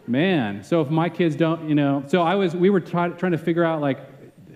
[0.07, 0.63] man.
[0.63, 3.39] So if my kids don't, you know, so I was, we were try, trying to
[3.39, 3.99] figure out like,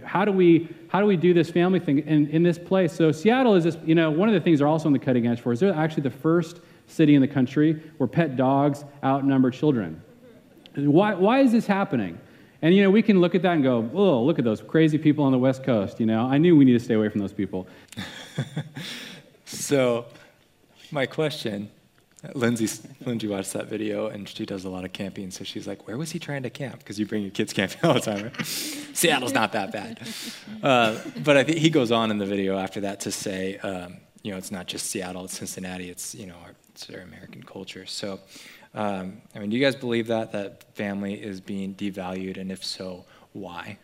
[0.06, 2.92] how do we how do we do this family thing in, in this place?
[2.92, 5.26] So Seattle is this, you know, one of the things they're also on the cutting
[5.26, 9.50] edge for is they're actually the first city in the country where pet dogs outnumber
[9.50, 10.00] children.
[10.76, 12.18] Why, why is this happening?
[12.62, 14.98] And, you know, we can look at that and go, oh, look at those crazy
[14.98, 16.00] people on the West Coast.
[16.00, 17.66] You know, I knew we need to stay away from those people.
[19.44, 20.06] so,
[20.90, 21.70] my question
[22.34, 25.30] Lindsay, Lindsay watched that video and she does a lot of camping.
[25.30, 26.78] So she's like, Where was he trying to camp?
[26.78, 28.46] Because you bring your kids camping all the time, right?
[28.46, 30.00] Seattle's not that bad.
[30.62, 33.98] Uh, but I think he goes on in the video after that to say, um,
[34.22, 37.42] you know, it's not just Seattle, it's Cincinnati, it's, you know, our, it's our American
[37.42, 37.86] culture.
[37.86, 38.20] So,
[38.74, 42.38] um, I mean, do you guys believe that, that family is being devalued?
[42.38, 43.78] And if so, why?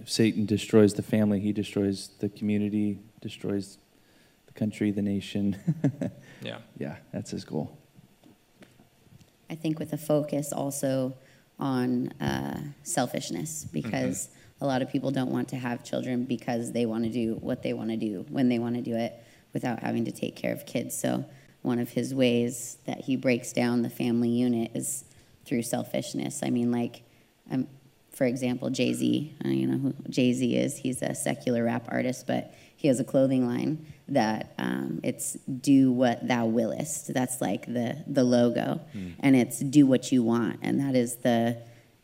[0.00, 3.78] If Satan destroys the family, he destroys the community, destroys
[4.56, 5.56] country, the nation.
[6.42, 6.58] yeah.
[6.78, 7.76] Yeah, that's his goal.
[9.48, 11.14] I think with a focus also
[11.58, 14.64] on uh, selfishness, because mm-hmm.
[14.64, 17.62] a lot of people don't want to have children because they want to do what
[17.62, 19.14] they want to do when they want to do it
[19.52, 20.98] without having to take care of kids.
[20.98, 21.24] So,
[21.62, 25.04] one of his ways that he breaks down the family unit is
[25.44, 26.40] through selfishness.
[26.42, 27.02] I mean, like,
[27.50, 27.66] um,
[28.16, 30.78] for example, Jay Z, uh, you know who Jay Z is.
[30.78, 35.92] He's a secular rap artist, but he has a clothing line that um, it's do
[35.92, 37.12] what thou willest.
[37.12, 39.12] That's like the the logo, mm.
[39.20, 41.58] and it's do what you want, and that is the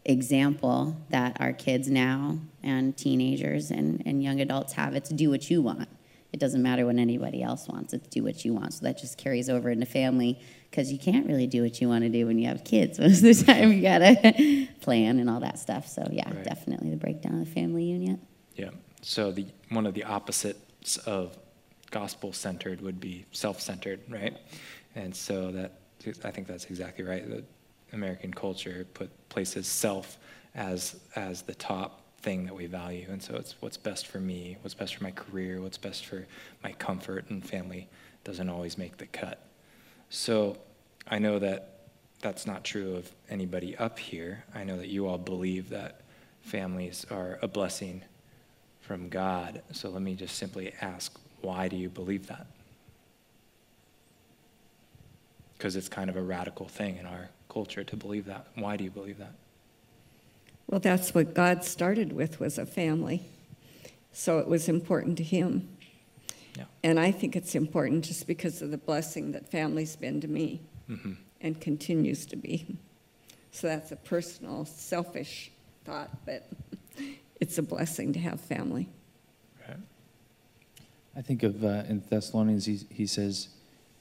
[0.04, 4.94] example that our kids now and teenagers and, and young adults have.
[4.94, 5.88] It's do what you want.
[6.32, 7.92] It doesn't matter what anybody else wants.
[7.92, 8.74] It's do what you want.
[8.74, 12.04] So that just carries over into family because you can't really do what you want
[12.04, 12.98] to do when you have kids.
[13.00, 15.86] Most of the time, you gotta plan and all that stuff.
[15.86, 16.44] So yeah, right.
[16.44, 18.18] definitely the breakdown of the family unit.
[18.54, 18.70] Yeah.
[19.02, 21.36] So the one of the opposites of
[21.90, 24.36] gospel centered would be self centered, right?
[24.94, 25.80] And so that
[26.24, 27.28] I think that's exactly right.
[27.28, 27.44] The
[27.92, 30.18] American culture put places self
[30.54, 34.56] as as the top thing that we value, and so it's what's best for me,
[34.62, 36.26] what's best for my career, what's best for
[36.62, 37.88] my comfort, and family
[38.24, 39.44] doesn't always make the cut.
[40.08, 40.56] So
[41.08, 41.80] I know that
[42.20, 44.44] that's not true of anybody up here.
[44.54, 46.02] I know that you all believe that
[46.42, 48.02] families are a blessing
[48.80, 49.62] from God.
[49.72, 52.46] So let me just simply ask why do you believe that?
[55.58, 58.46] Because it's kind of a radical thing in our culture to believe that.
[58.54, 59.32] Why do you believe that?
[60.72, 63.20] Well, that's what God started with was a family.
[64.10, 65.68] So it was important to him.
[66.56, 66.64] Yeah.
[66.82, 70.62] And I think it's important just because of the blessing that family's been to me
[70.88, 71.12] mm-hmm.
[71.42, 72.78] and continues to be.
[73.50, 75.50] So that's a personal, selfish
[75.84, 76.48] thought, but
[77.38, 78.88] it's a blessing to have family.
[81.14, 83.48] I think of uh, in Thessalonians, he, he says,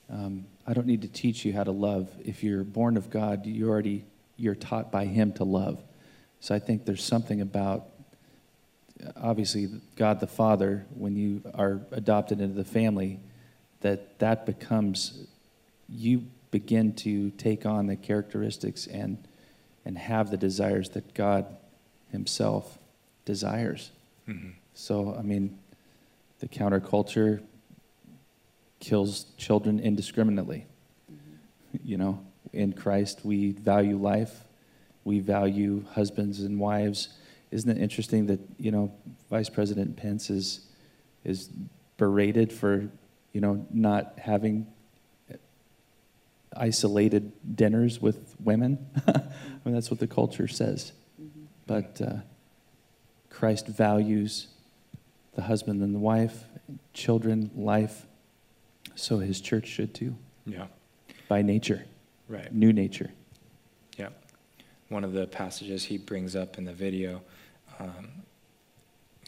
[0.09, 2.07] um, I don't need to teach you how to love.
[2.23, 4.05] If you're born of God, you already
[4.37, 5.83] you're taught by Him to love.
[6.41, 7.85] So I think there's something about
[9.15, 13.19] obviously God the Father when you are adopted into the family
[13.81, 15.27] that that becomes
[15.87, 19.17] you begin to take on the characteristics and
[19.85, 21.45] and have the desires that God
[22.11, 22.79] Himself
[23.23, 23.91] desires.
[24.27, 24.49] Mm-hmm.
[24.73, 25.59] So I mean,
[26.39, 27.43] the counterculture
[28.79, 30.65] kills children indiscriminately.
[31.11, 31.77] Mm-hmm.
[31.83, 34.43] You know, in Christ, we value life,
[35.03, 37.09] we value husbands and wives.
[37.51, 38.93] Isn't it interesting that, you know,
[39.29, 40.61] Vice President Pence is,
[41.23, 41.49] is
[41.97, 42.89] berated for,
[43.33, 44.67] you know, not having
[46.55, 48.85] isolated dinners with women?
[49.07, 49.21] I
[49.65, 50.93] mean, that's what the culture says.
[51.21, 51.41] Mm-hmm.
[51.67, 52.17] But uh,
[53.29, 54.47] Christ values
[55.33, 56.43] the husband and the wife,
[56.93, 58.05] children, life.
[58.95, 60.15] So his church should too.
[60.45, 60.67] Yeah.
[61.27, 61.85] By nature.
[62.27, 62.53] Right.
[62.53, 63.11] New nature.
[64.91, 67.21] One of the passages he brings up in the video,
[67.79, 68.09] um,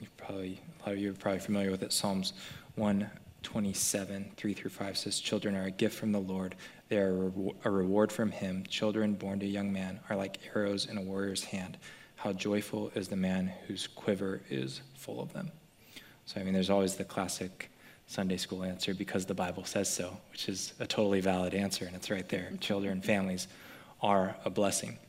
[0.01, 1.93] you probably, a lot of you are probably familiar with it.
[1.93, 2.34] Psalms
[2.76, 6.55] 127, 3 through 5 says, Children are a gift from the Lord.
[6.89, 7.32] They are
[7.64, 8.66] a reward from him.
[8.68, 11.78] Children born to a young man are like arrows in a warrior's hand.
[12.18, 15.49] How joyful is the man whose quiver is full of them.
[16.26, 17.72] So, I mean, there's always the classic
[18.07, 21.95] Sunday school answer because the Bible says so, which is a totally valid answer, and
[21.95, 22.51] it's right there.
[22.59, 23.47] Children, families
[24.01, 24.99] are a blessing.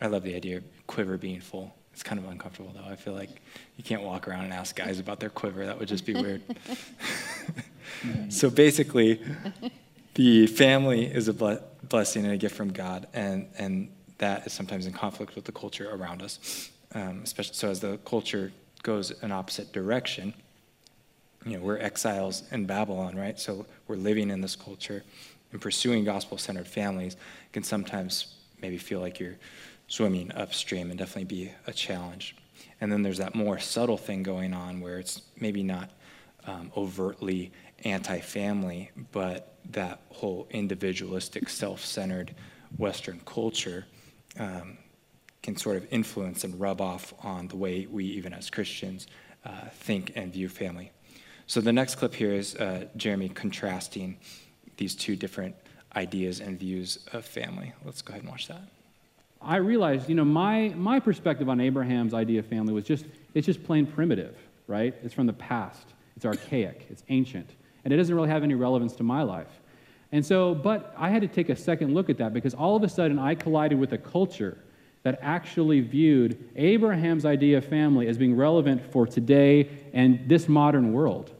[0.00, 1.74] I love the idea of quiver being full.
[1.92, 2.90] It's kind of uncomfortable, though.
[2.90, 3.30] I feel like
[3.76, 5.64] you can't walk around and ask guys about their quiver.
[5.64, 6.42] That would just be weird.
[8.28, 9.20] so basically,
[10.14, 11.32] the family is a
[11.88, 13.88] blessing and a gift from God, and, and
[14.18, 16.70] that is sometimes in conflict with the culture around us.
[16.92, 20.34] Um, especially so, as the culture goes an opposite direction,
[21.46, 23.38] you know, we're exiles in Babylon, right?
[23.38, 25.02] So we're living in this culture
[25.52, 27.16] and pursuing gospel centered families
[27.52, 29.36] can sometimes maybe feel like you're
[29.88, 32.36] swimming upstream and definitely be a challenge.
[32.80, 35.90] And then there's that more subtle thing going on where it's maybe not
[36.46, 37.52] um, overtly
[37.84, 42.34] anti family, but that whole individualistic, self centered
[42.76, 43.86] Western culture
[44.38, 44.78] um,
[45.42, 49.06] can sort of influence and rub off on the way we, even as Christians,
[49.44, 50.90] uh, think and view family.
[51.46, 54.18] So the next clip here is uh, Jeremy contrasting
[54.76, 55.54] these two different
[55.94, 57.72] ideas and views of family.
[57.84, 58.68] Let's go ahead and watch that.
[59.46, 63.46] I realized, you know, my, my perspective on Abraham's idea of family was just, it's
[63.46, 64.36] just plain primitive,
[64.66, 64.92] right?
[65.04, 65.86] It's from the past.
[66.16, 66.86] It's archaic.
[66.90, 67.48] It's ancient.
[67.84, 69.60] And it doesn't really have any relevance to my life.
[70.10, 72.82] And so, but I had to take a second look at that because all of
[72.82, 74.58] a sudden I collided with a culture
[75.04, 80.92] that actually viewed Abraham's idea of family as being relevant for today and this modern
[80.92, 81.32] world.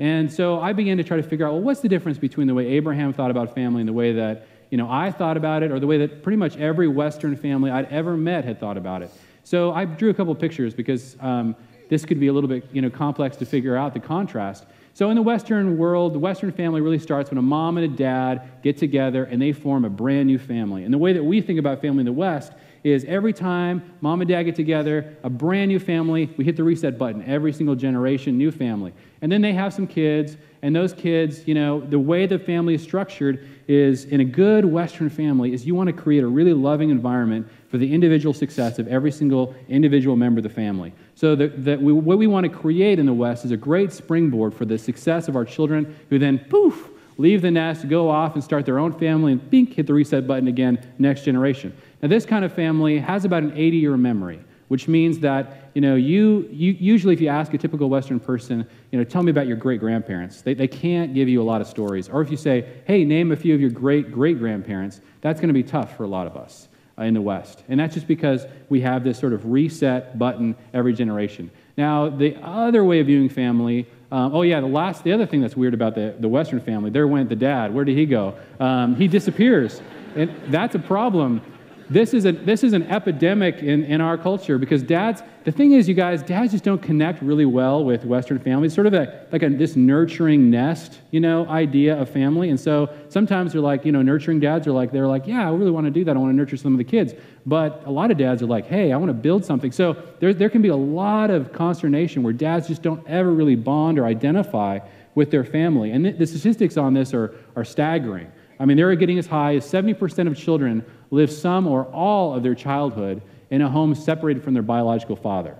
[0.00, 2.54] And so I began to try to figure out, well, what's the difference between the
[2.54, 5.70] way Abraham thought about family and the way that you know, I thought about it,
[5.70, 9.02] or the way that pretty much every Western family I'd ever met had thought about
[9.02, 9.10] it.
[9.44, 11.56] So I drew a couple pictures because um,
[11.88, 14.66] this could be a little bit you know, complex to figure out the contrast.
[14.92, 17.96] So in the Western world, the Western family really starts when a mom and a
[17.96, 20.84] dad get together and they form a brand new family.
[20.84, 22.52] And the way that we think about family in the West
[22.90, 26.64] is every time mom and dad get together, a brand new family, we hit the
[26.64, 27.22] reset button.
[27.24, 28.92] Every single generation, new family.
[29.20, 32.74] And then they have some kids, and those kids, you know, the way the family
[32.74, 36.52] is structured is in a good Western family is you want to create a really
[36.52, 40.92] loving environment for the individual success of every single individual member of the family.
[41.14, 44.54] So that, we, what we want to create in the West is a great springboard
[44.54, 48.42] for the success of our children who then, poof, leave the nest, go off and
[48.42, 51.76] start their own family, and bink, hit the reset button again, next generation.
[52.00, 55.80] Now, this kind of family has about an 80 year memory which means that you
[55.80, 59.30] know you, you usually if you ask a typical western person you know tell me
[59.30, 62.08] about your great grandparents they, they can't give you a lot of stories.
[62.08, 65.48] Or if you say hey name a few of your great great grandparents that's going
[65.48, 67.64] to be tough for a lot of us uh, in the west.
[67.68, 71.50] And that's just because we have this sort of reset button every generation.
[71.76, 75.40] Now the other way of viewing family um, oh yeah the last the other thing
[75.40, 77.72] that's weird about the, the western family there went the dad.
[77.74, 78.34] Where did he go?
[78.60, 79.80] Um, he disappears.
[80.14, 81.42] And that's a problem
[81.90, 85.72] this is, a, this is an epidemic in, in our culture because dads, the thing
[85.72, 88.74] is, you guys, dads just don't connect really well with Western families.
[88.74, 92.50] Sort of a, like a, this nurturing nest, you know, idea of family.
[92.50, 95.52] And so sometimes they're like, you know, nurturing dads are like, they're like, yeah, I
[95.52, 96.14] really want to do that.
[96.14, 97.14] I want to nurture some of the kids.
[97.46, 99.72] But a lot of dads are like, hey, I want to build something.
[99.72, 103.56] So there, there can be a lot of consternation where dads just don't ever really
[103.56, 104.80] bond or identify
[105.14, 105.90] with their family.
[105.92, 108.30] And the, statistics on this are, are staggering.
[108.60, 112.42] I mean, they're getting as high as 70% of children live some or all of
[112.42, 115.56] their childhood in a home separated from their biological father.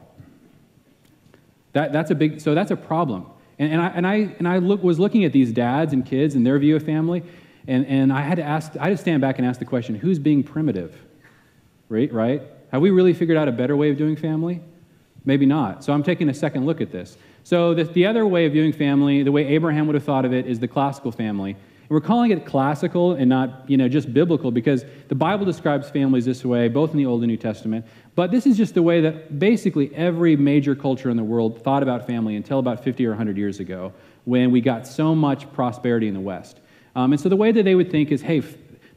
[1.72, 3.26] That, that's a big, so that's a problem.
[3.58, 6.34] And, and I, and I, and I look, was looking at these dads and kids
[6.34, 7.22] and their view of family,
[7.66, 9.94] and, and I had to ask, I had to stand back and ask the question,
[9.94, 10.96] who's being primitive?
[11.88, 12.42] Right, right?
[12.72, 14.60] Have we really figured out a better way of doing family?
[15.24, 15.84] Maybe not.
[15.84, 17.16] So I'm taking a second look at this.
[17.44, 20.32] So the, the other way of viewing family, the way Abraham would have thought of
[20.32, 21.56] it, is the classical family.
[21.88, 26.26] We're calling it classical and not, you know, just biblical because the Bible describes families
[26.26, 27.86] this way, both in the Old and New Testament.
[28.14, 31.82] But this is just the way that basically every major culture in the world thought
[31.82, 36.08] about family until about 50 or 100 years ago when we got so much prosperity
[36.08, 36.60] in the West.
[36.94, 38.42] Um, and so the way that they would think is, hey,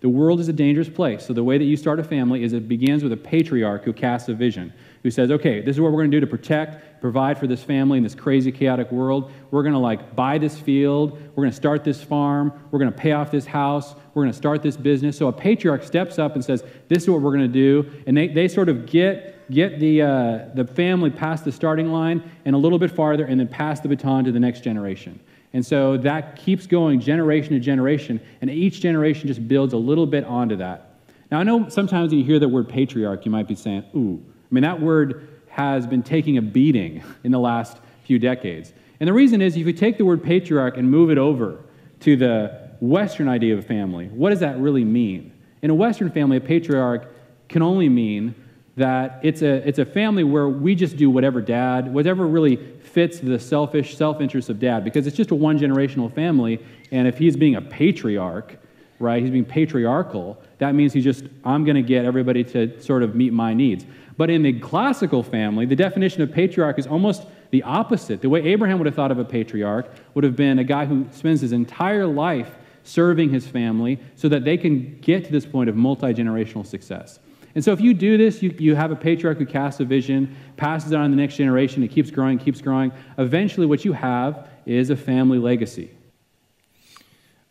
[0.01, 1.25] the world is a dangerous place.
[1.25, 3.93] So the way that you start a family is it begins with a patriarch who
[3.93, 4.73] casts a vision
[5.03, 7.63] who says, okay, this is what we're going to do to protect, provide for this
[7.63, 9.31] family in this crazy, chaotic world.
[9.49, 11.13] We're going to like buy this field.
[11.35, 12.53] We're going to start this farm.
[12.69, 13.95] We're going to pay off this house.
[14.13, 15.17] We're going to start this business.
[15.17, 17.89] So a patriarch steps up and says, this is what we're going to do.
[18.05, 22.29] And they, they sort of get, get the, uh, the family past the starting line
[22.45, 25.19] and a little bit farther and then pass the baton to the next generation.
[25.53, 30.05] And so that keeps going generation to generation, and each generation just builds a little
[30.05, 30.99] bit onto that.
[31.29, 34.23] Now, I know sometimes when you hear the word patriarch, you might be saying, ooh,
[34.51, 38.73] I mean, that word has been taking a beating in the last few decades.
[38.99, 41.63] And the reason is if you take the word patriarch and move it over
[42.01, 45.31] to the Western idea of family, what does that really mean?
[45.61, 47.13] In a Western family, a patriarch
[47.47, 48.35] can only mean
[48.77, 53.19] that it's a, it's a family where we just do whatever dad, whatever really fits
[53.19, 56.59] the selfish self interest of dad, because it's just a one generational family.
[56.91, 58.57] And if he's being a patriarch,
[58.99, 63.03] right, he's being patriarchal, that means he's just, I'm going to get everybody to sort
[63.03, 63.85] of meet my needs.
[64.21, 68.21] But in the classical family, the definition of patriarch is almost the opposite.
[68.21, 71.07] The way Abraham would have thought of a patriarch would have been a guy who
[71.09, 72.51] spends his entire life
[72.83, 77.17] serving his family so that they can get to this point of multi generational success.
[77.55, 80.35] And so if you do this, you, you have a patriarch who casts a vision,
[80.55, 82.91] passes it on to the next generation, it keeps growing, keeps growing.
[83.17, 85.89] Eventually, what you have is a family legacy.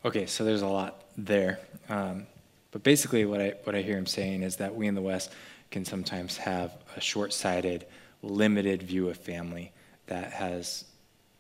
[0.05, 1.59] Okay, so there's a lot there.
[1.89, 2.29] Um,
[2.71, 5.33] but basically, what I, what I hear him saying is that we in the West
[5.71, 7.87] can sometimes have a short sighted,
[8.23, 9.73] limited view of family
[10.07, 10.85] that has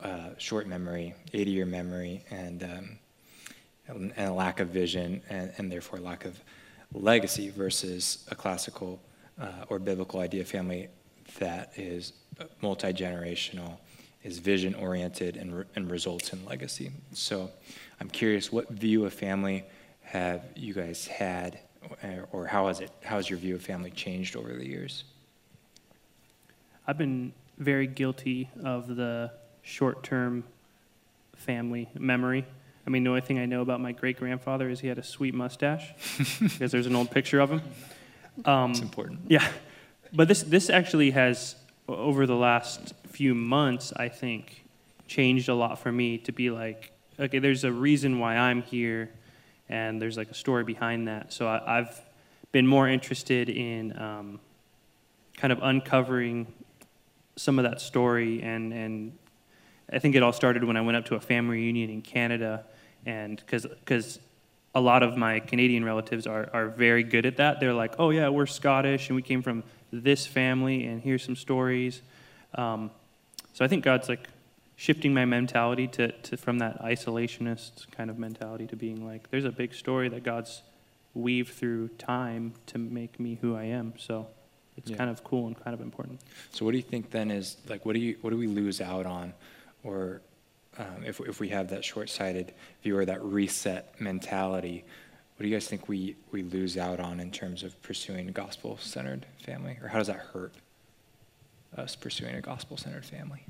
[0.00, 2.98] uh, short memory, 80 year memory, and, um,
[3.88, 6.40] and a lack of vision, and, and therefore lack of
[6.94, 9.00] legacy versus a classical
[9.40, 10.88] uh, or biblical idea of family
[11.38, 12.12] that is
[12.62, 13.78] multi generational,
[14.22, 16.90] is vision oriented, and, re- and results in legacy.
[17.12, 17.50] So
[18.00, 19.64] I'm curious, what view of family
[20.02, 21.58] have you guys had,
[22.32, 22.90] or how has it?
[23.02, 25.04] How has your view of family changed over the years?
[26.86, 29.30] I've been very guilty of the
[29.62, 30.44] short-term
[31.36, 32.44] family memory.
[32.86, 35.02] I mean, the only thing I know about my great grandfather is he had a
[35.02, 35.92] sweet mustache,
[36.40, 37.62] because there's an old picture of him.
[38.44, 39.20] Um, It's important.
[39.28, 39.46] Yeah,
[40.12, 41.56] but this this actually has
[41.88, 44.64] over the last few months, I think,
[45.06, 49.10] changed a lot for me to be like, okay, there's a reason why I'm here,
[49.70, 51.32] and there's like a story behind that.
[51.32, 52.00] So I, I've
[52.52, 54.40] been more interested in um,
[55.36, 56.52] kind of uncovering
[57.36, 59.12] some of that story, and and
[59.90, 62.64] I think it all started when I went up to a family reunion in Canada,
[63.06, 64.18] and because because
[64.74, 67.58] a lot of my Canadian relatives are, are very good at that.
[67.58, 71.34] They're like, oh, yeah, we're Scottish and we came from this family, and here's some
[71.34, 72.02] stories.
[72.54, 72.90] Um,
[73.52, 74.28] so I think God's like
[74.80, 79.44] shifting my mentality to, to from that isolationist kind of mentality to being like, there's
[79.44, 80.62] a big story that God's
[81.12, 83.92] weaved through time to make me who I am.
[83.98, 84.26] So
[84.78, 84.96] it's Yeah.
[84.96, 86.22] kind of cool and kind of important.
[86.52, 88.80] So what do you think then is like what do you what do we lose
[88.80, 89.34] out on,
[89.84, 90.22] or
[90.78, 94.82] um, if if we have that short-sighted view or that reset mentality,
[95.36, 98.32] what do you guys think we we lose out on in terms of pursuing a
[98.32, 100.54] gospel-centered family, or how does that hurt
[101.76, 103.44] us pursuing a gospel-centered family?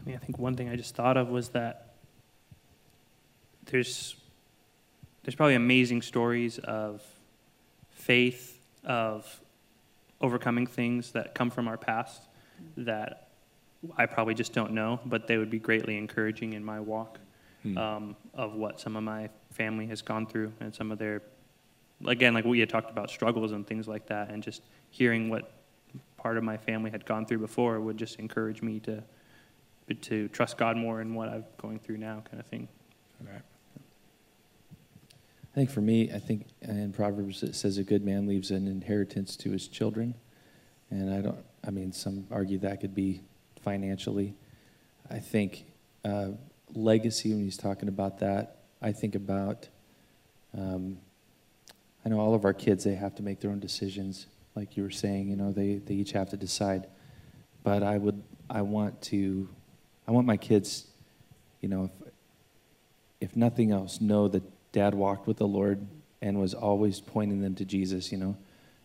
[0.00, 1.94] I mean, I think one thing I just thought of was that
[3.66, 4.16] there's
[5.22, 7.02] there's probably amazing stories of
[7.90, 9.40] faith, of
[10.20, 12.22] overcoming things that come from our past
[12.78, 13.28] that
[13.96, 17.18] I probably just don't know, but they would be greatly encouraging in my walk
[17.64, 17.76] Hmm.
[17.76, 21.22] um, of what some of my family has gone through and some of their,
[22.06, 25.50] again, like we had talked about struggles and things like that, and just hearing what
[26.16, 29.02] part of my family had gone through before would just encourage me to
[29.94, 32.68] to trust God more in what I'm going through now, kind of thing.
[33.20, 33.42] Right.
[35.52, 38.68] I think for me, I think in Proverbs it says a good man leaves an
[38.68, 40.14] inheritance to his children.
[40.90, 43.22] And I don't, I mean, some argue that could be
[43.62, 44.34] financially.
[45.10, 45.64] I think
[46.04, 46.28] uh,
[46.74, 49.68] legacy, when he's talking about that, I think about,
[50.56, 50.98] um,
[52.04, 54.26] I know all of our kids, they have to make their own decisions.
[54.54, 56.86] Like you were saying, you know, they, they each have to decide.
[57.64, 59.48] But I would, I want to,
[60.08, 60.86] I want my kids,
[61.60, 62.12] you know, if,
[63.20, 64.42] if nothing else, know that
[64.72, 65.86] dad walked with the Lord
[66.22, 68.34] and was always pointing them to Jesus, you know.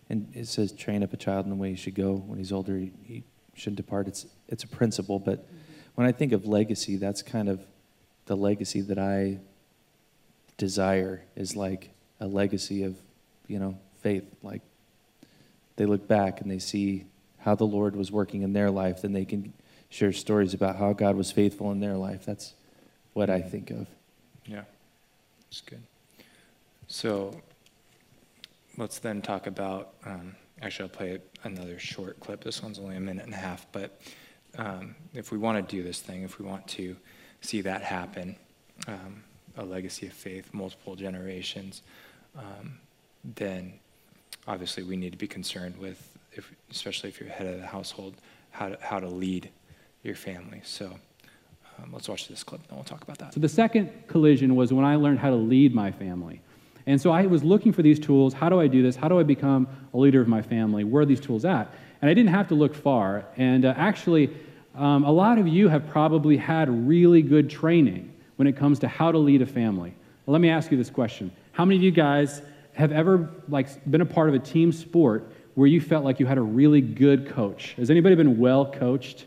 [0.09, 2.15] And it says, train up a child in the way he should go.
[2.15, 4.09] When he's older, he, he shouldn't depart.
[4.09, 5.17] It's, it's a principle.
[5.17, 5.47] But
[5.95, 7.61] when I think of legacy, that's kind of
[8.25, 9.39] the legacy that I
[10.57, 12.97] desire is like a legacy of,
[13.47, 14.25] you know, faith.
[14.43, 14.61] Like
[15.77, 17.05] they look back and they see
[17.37, 19.53] how the Lord was working in their life, then they can
[19.93, 22.25] share stories about how God was faithful in their life.
[22.25, 22.53] That's
[23.13, 23.85] what I think of.
[24.45, 24.63] Yeah,
[25.49, 25.83] that's good.
[26.87, 27.39] So
[28.75, 29.93] let's then talk about.
[30.03, 32.43] Um, actually, I'll play another short clip.
[32.43, 34.01] This one's only a minute and a half, but
[34.57, 36.95] um, if we want to do this thing, if we want to
[37.41, 38.35] see that happen,
[38.87, 39.23] um,
[39.57, 41.83] a legacy of faith, multiple generations,
[42.35, 42.79] um,
[43.23, 43.73] then
[44.47, 48.15] obviously we need to be concerned with, if, especially if you're head of the household,
[48.51, 49.49] how to, how to lead
[50.03, 50.61] your family.
[50.63, 50.85] So
[51.79, 53.33] um, let's watch this clip, and we'll talk about that.
[53.33, 56.41] So the second collision was when I learned how to lead my family.
[56.85, 58.33] And so I was looking for these tools.
[58.33, 58.95] How do I do this?
[58.95, 60.83] How do I become a leader of my family?
[60.83, 61.73] Where are these tools at?
[62.01, 63.25] And I didn't have to look far.
[63.37, 64.35] And uh, actually,
[64.75, 68.87] um, a lot of you have probably had really good training when it comes to
[68.87, 69.95] how to lead a family.
[70.25, 72.41] Well, let me ask you this question How many of you guys
[72.73, 76.25] have ever like been a part of a team sport where you felt like you
[76.25, 77.75] had a really good coach?
[77.77, 79.25] Has anybody been well coached?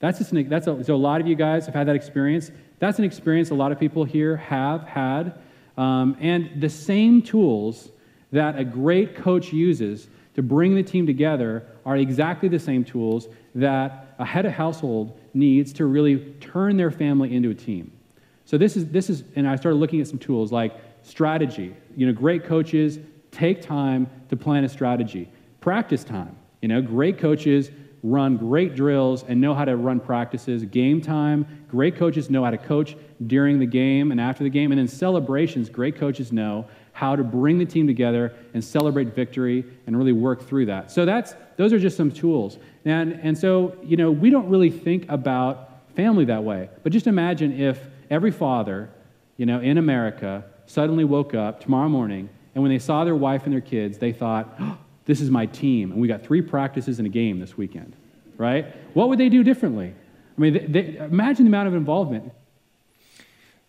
[0.00, 2.50] That's just an, that's a, so a lot of you guys have had that experience.
[2.78, 5.38] That's an experience a lot of people here have had.
[5.76, 7.90] Um, and the same tools
[8.32, 13.28] that a great coach uses to bring the team together are exactly the same tools
[13.54, 17.92] that a head of household needs to really turn their family into a team.
[18.44, 21.74] So this is this is and I started looking at some tools like strategy.
[21.96, 22.98] You know, great coaches
[23.30, 25.30] take time to plan a strategy.
[25.60, 26.36] Practice time.
[26.62, 27.70] You know, great coaches
[28.02, 30.64] run great drills and know how to run practices.
[30.64, 32.96] Game time, great coaches know how to coach
[33.26, 34.72] during the game and after the game.
[34.72, 39.64] And then celebrations, great coaches know how to bring the team together and celebrate victory
[39.86, 40.90] and really work through that.
[40.90, 42.58] So that's those are just some tools.
[42.84, 46.70] And and so, you know, we don't really think about family that way.
[46.82, 47.80] But just imagine if
[48.10, 48.90] every father,
[49.36, 53.44] you know, in America suddenly woke up tomorrow morning and when they saw their wife
[53.44, 54.78] and their kids, they thought, oh,
[55.10, 57.96] this is my team, and we got three practices and a game this weekend,
[58.36, 58.64] right?
[58.94, 59.92] What would they do differently?
[60.38, 62.32] I mean, they, they, imagine the amount of involvement.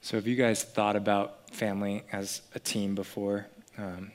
[0.02, 3.48] So, have you guys thought about family as a team before,
[3.80, 4.12] um,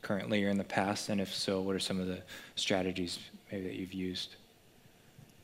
[0.00, 1.10] currently or in the past?
[1.10, 2.22] And if so, what are some of the
[2.54, 3.18] strategies
[3.52, 4.36] maybe that you've used?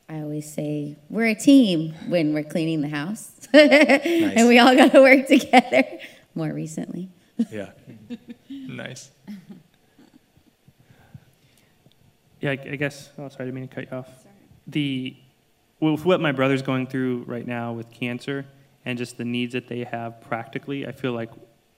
[0.09, 4.01] I always say we're a team when we're cleaning the house, nice.
[4.03, 5.83] and we all got to work together.
[6.33, 7.09] More recently.
[7.51, 7.69] Yeah.
[8.49, 9.11] nice.
[12.41, 13.09] Yeah, I, I guess.
[13.17, 14.07] Oh, sorry, I didn't mean to cut you off.
[14.21, 14.33] Sorry.
[14.67, 15.15] The
[15.79, 18.45] with what my brother's going through right now with cancer
[18.85, 21.31] and just the needs that they have practically, I feel like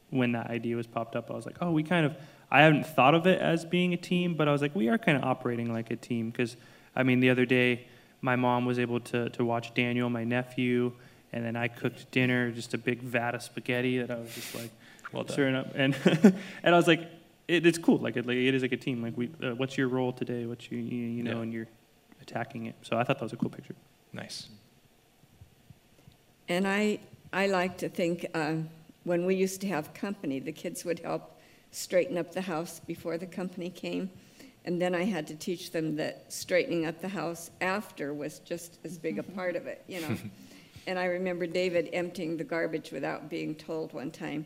[0.09, 2.15] when that idea was popped up, I was like, oh, we kind of.
[2.51, 4.97] I haven't thought of it as being a team, but I was like, we are
[4.97, 6.55] kind of operating like a team because,
[6.95, 7.87] I mean, the other day,
[8.21, 10.93] my mom was able to to watch Daniel, my nephew,
[11.31, 14.53] and then I cooked dinner, just a big vat of spaghetti that I was just
[14.53, 14.69] like
[15.11, 15.95] well stirring up, and
[16.63, 17.09] and I was like,
[17.47, 17.97] it, it's cool.
[17.97, 19.01] Like it, like it is like a team.
[19.01, 20.45] Like we, uh, what's your role today?
[20.45, 21.41] What's you, you, you know, yeah.
[21.41, 21.67] and you're
[22.21, 22.75] attacking it.
[22.81, 23.75] So I thought that was a cool picture.
[24.13, 24.47] Nice.
[26.49, 26.99] And I,
[27.31, 28.55] I like to think uh,
[29.03, 31.39] when we used to have company, the kids would help
[31.71, 34.09] straighten up the house before the company came.
[34.65, 38.77] And then I had to teach them that straightening up the house after was just
[38.85, 40.15] as big a part of it, you know.
[40.87, 44.45] and I remember David emptying the garbage without being told one time.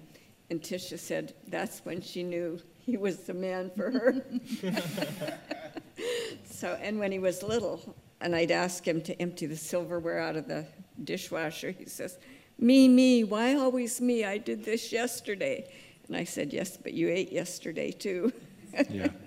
[0.50, 4.16] And Tisha said that's when she knew he was the man for her.
[6.46, 10.38] so, and when he was little, and I'd ask him to empty the silverware out
[10.38, 10.66] of the
[11.04, 12.18] dishwasher, he says,
[12.58, 14.24] Me, me, why always me?
[14.24, 15.70] I did this yesterday.
[16.08, 18.32] And I said, Yes, but you ate yesterday too.
[18.90, 19.10] yeah.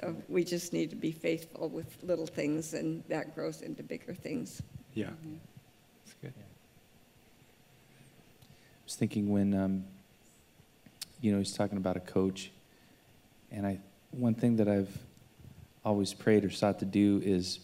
[0.00, 4.14] So we just need to be faithful with little things, and that grows into bigger
[4.14, 4.62] things.
[4.94, 5.06] Yeah.
[5.06, 5.34] Mm-hmm.
[6.04, 6.34] That's good.
[6.38, 6.44] I
[8.84, 9.84] was thinking when um,
[11.20, 12.50] you know, he's talking about a coach.
[13.50, 13.78] And I,
[14.10, 14.96] one thing that I've
[15.84, 17.60] always prayed or sought to do is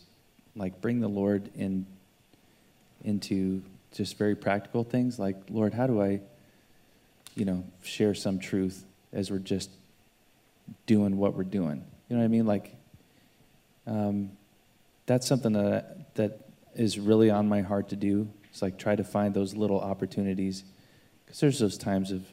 [0.57, 1.87] like bring the Lord in
[3.05, 6.21] into just very practical things like, Lord, how do I,
[7.37, 9.71] you know, share some truth as we're just
[10.87, 11.85] doing what we're doing?
[12.09, 12.47] You know what I mean?
[12.47, 12.75] Like,
[13.87, 14.31] um,
[15.07, 16.41] that's something that, that
[16.75, 18.29] is really on my heart to do.
[18.51, 20.65] It's like try to find those little opportunities.
[21.25, 22.25] Because there's those times of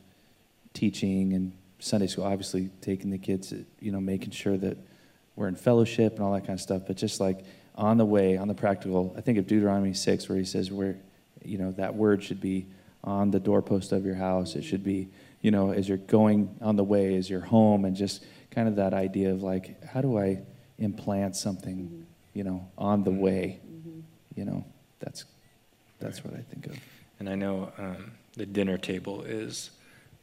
[0.73, 4.77] teaching and Sunday school, obviously taking the kids, you know, making sure that
[5.35, 6.83] we're in fellowship and all that kind of stuff.
[6.85, 7.43] But just like
[7.75, 10.97] on the way, on the practical, I think of Deuteronomy 6, where he says, where,
[11.43, 12.67] you know, that word should be
[13.03, 14.55] on the doorpost of your house.
[14.55, 15.09] It should be,
[15.41, 18.75] you know, as you're going on the way, as you're home, and just kind of
[18.75, 20.41] that idea of like, how do I
[20.77, 22.01] implant something, mm-hmm.
[22.33, 23.59] you know, on the way?
[23.65, 23.99] Mm-hmm.
[24.35, 24.65] You know,
[24.99, 25.25] that's
[25.99, 26.33] that's right.
[26.33, 26.77] what I think of.
[27.19, 29.71] And I know um, the dinner table is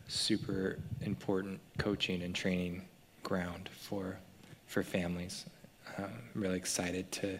[0.09, 2.83] super important coaching and training
[3.23, 4.19] ground for
[4.67, 5.45] for families.
[5.97, 7.39] I'm really excited to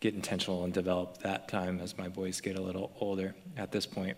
[0.00, 3.34] get intentional and develop that time as my boys get a little older.
[3.56, 4.16] At this point,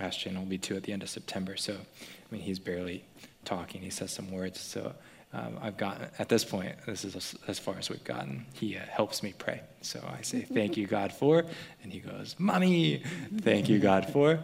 [0.00, 3.04] Ashton will be two at the end of September, so I mean he's barely
[3.44, 3.82] talking.
[3.82, 4.94] He says some words, so.
[5.30, 6.74] Um, I've gotten at this point.
[6.86, 8.46] This is as, as far as we've gotten.
[8.54, 11.44] He uh, helps me pray, so I say, "Thank you, God, for,"
[11.82, 13.02] and he goes, "Mommy,
[13.36, 14.42] thank you, God, for."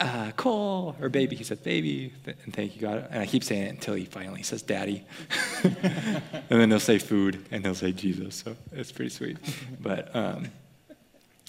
[0.00, 1.36] Uh, Cole, or baby.
[1.36, 3.06] He says, baby, and thank you, God.
[3.10, 5.04] And I keep saying it until he finally says, daddy.
[5.62, 8.36] and then he'll say food, and he'll say Jesus.
[8.36, 9.36] So it's pretty sweet.
[9.78, 10.48] But um,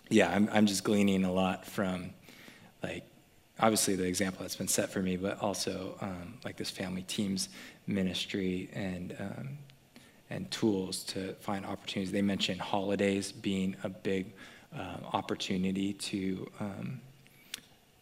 [0.09, 2.11] yeah, I'm, I'm just gleaning a lot from
[2.83, 3.05] like
[3.59, 7.49] obviously the example that's been set for me, but also um, like this family teams
[7.87, 9.57] ministry and um,
[10.29, 12.11] and tools to find opportunities.
[12.11, 14.33] They mentioned holidays being a big
[14.73, 17.01] um, opportunity to um,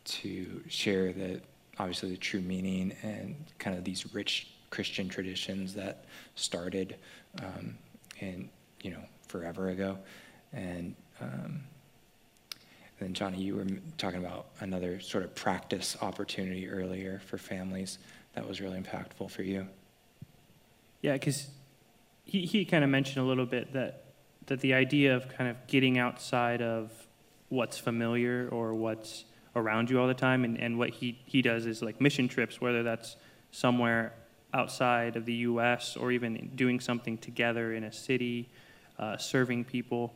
[0.10, 1.42] to share the
[1.78, 6.06] obviously the true meaning and kind of these rich Christian traditions that
[6.36, 6.98] started
[7.42, 7.78] um,
[8.20, 8.50] in
[8.82, 9.98] you know forever ago,
[10.54, 11.64] and um,
[13.00, 13.66] and then Johnny, you were
[13.98, 17.98] talking about another sort of practice opportunity earlier for families
[18.34, 19.68] that was really impactful for you.
[21.02, 21.48] Yeah, because
[22.26, 24.04] he, he kind of mentioned a little bit that
[24.48, 26.92] that the idea of kind of getting outside of
[27.50, 29.26] what's familiar or what's
[29.56, 32.62] around you all the time and, and what he, he does is like mission trips,
[32.62, 33.16] whether that's
[33.52, 34.14] somewhere
[34.54, 38.50] outside of the US or even doing something together in a city,
[38.98, 40.16] uh, serving people.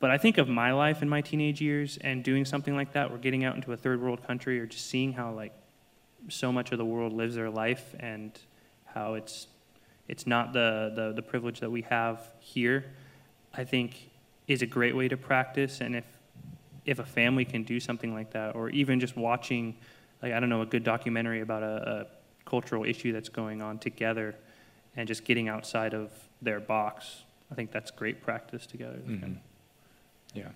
[0.00, 3.10] But I think of my life in my teenage years and doing something like that,
[3.10, 5.52] or getting out into a third world country, or just seeing how like
[6.28, 8.38] so much of the world lives their life and
[8.84, 9.48] how it's
[10.08, 12.86] it's not the, the, the privilege that we have here,
[13.52, 14.10] I think
[14.46, 15.82] is a great way to practice.
[15.82, 16.04] And if
[16.88, 19.76] if a family can do something like that, or even just watching,
[20.22, 22.06] like I don't know, a good documentary about a,
[22.46, 24.34] a cultural issue that's going on together,
[24.96, 26.10] and just getting outside of
[26.40, 29.00] their box, I think that's great practice together.
[29.06, 29.34] Mm-hmm.
[30.34, 30.48] Yeah.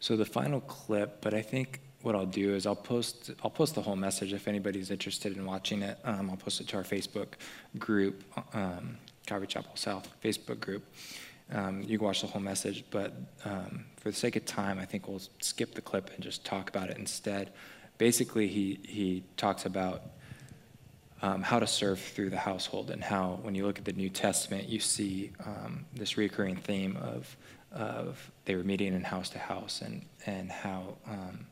[0.00, 3.74] So the final clip, but I think what I'll do is I'll post I'll post
[3.74, 5.98] the whole message if anybody's interested in watching it.
[6.04, 7.34] Um, I'll post it to our Facebook
[7.78, 8.96] group, um,
[9.26, 10.82] Calvary Chapel South Facebook group.
[11.52, 13.12] Um, you can watch the whole message, but
[13.44, 16.70] um, for the sake of time, I think we'll skip the clip and just talk
[16.70, 17.52] about it instead.
[17.98, 20.02] Basically, he he talks about
[21.20, 24.08] um, how to serve through the household and how, when you look at the New
[24.08, 27.36] Testament, you see um, this recurring theme of
[27.72, 31.46] of they were meeting in house to house and and how um,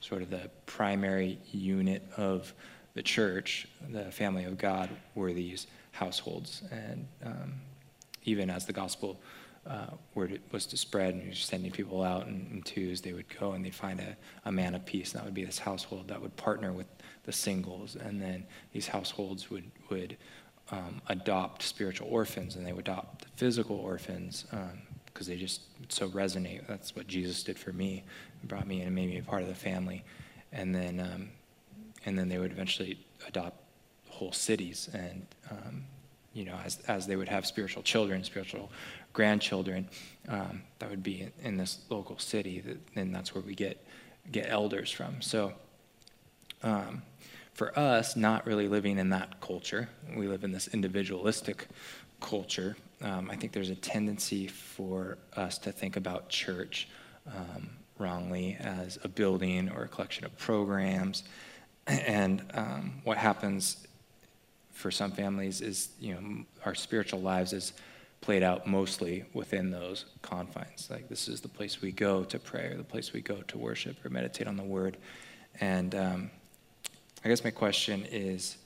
[0.00, 2.52] sort of the primary unit of
[2.94, 6.62] the church, the family of God, were these households.
[6.72, 7.54] And um,
[8.24, 9.20] even as the gospel
[9.66, 13.26] uh, word was to spread and you're sending people out in, in, twos, they would
[13.40, 15.12] go and they'd find a, a man of peace.
[15.12, 16.86] And that would be this household that would partner with
[17.24, 17.96] the singles.
[17.96, 20.16] And then these households would, would
[20.70, 24.44] um, adopt spiritual orphans and they would adopt physical orphans
[25.06, 26.66] because um, they just so resonate.
[26.66, 28.04] That's what Jesus did for me
[28.48, 30.04] brought me in and made me a part of the family.
[30.52, 31.30] And then, um,
[32.04, 33.58] and then they would eventually adopt
[34.08, 34.88] whole cities.
[34.92, 35.84] And, um,
[36.32, 38.70] you know, as, as they would have spiritual children, spiritual
[39.14, 39.88] grandchildren,
[40.28, 42.60] um, that would be in, in, this local city.
[42.60, 43.82] That, and that's where we get,
[44.30, 45.22] get elders from.
[45.22, 45.54] So
[46.62, 47.02] um,
[47.54, 51.68] for us, not really living in that culture, we live in this individualistic
[52.20, 52.76] culture.
[53.00, 56.88] Um, I think there's a tendency for us to think about church
[57.26, 61.22] um, wrongly as a building or a collection of programs.
[61.86, 63.86] And um, what happens
[64.72, 67.72] for some families is, you know, our spiritual lives is
[68.24, 70.88] played out mostly within those confines.
[70.90, 73.58] Like this is the place we go to pray, or the place we go to
[73.58, 74.96] worship or meditate on the Word.
[75.60, 76.30] And um,
[77.24, 78.56] I guess my question is,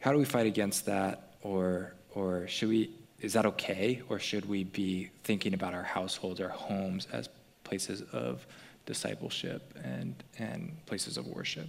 [0.00, 2.90] how do we fight against that, or or should we?
[3.20, 7.30] Is that okay, or should we be thinking about our households, our homes as
[7.64, 8.46] places of
[8.86, 11.68] discipleship and, and places of worship.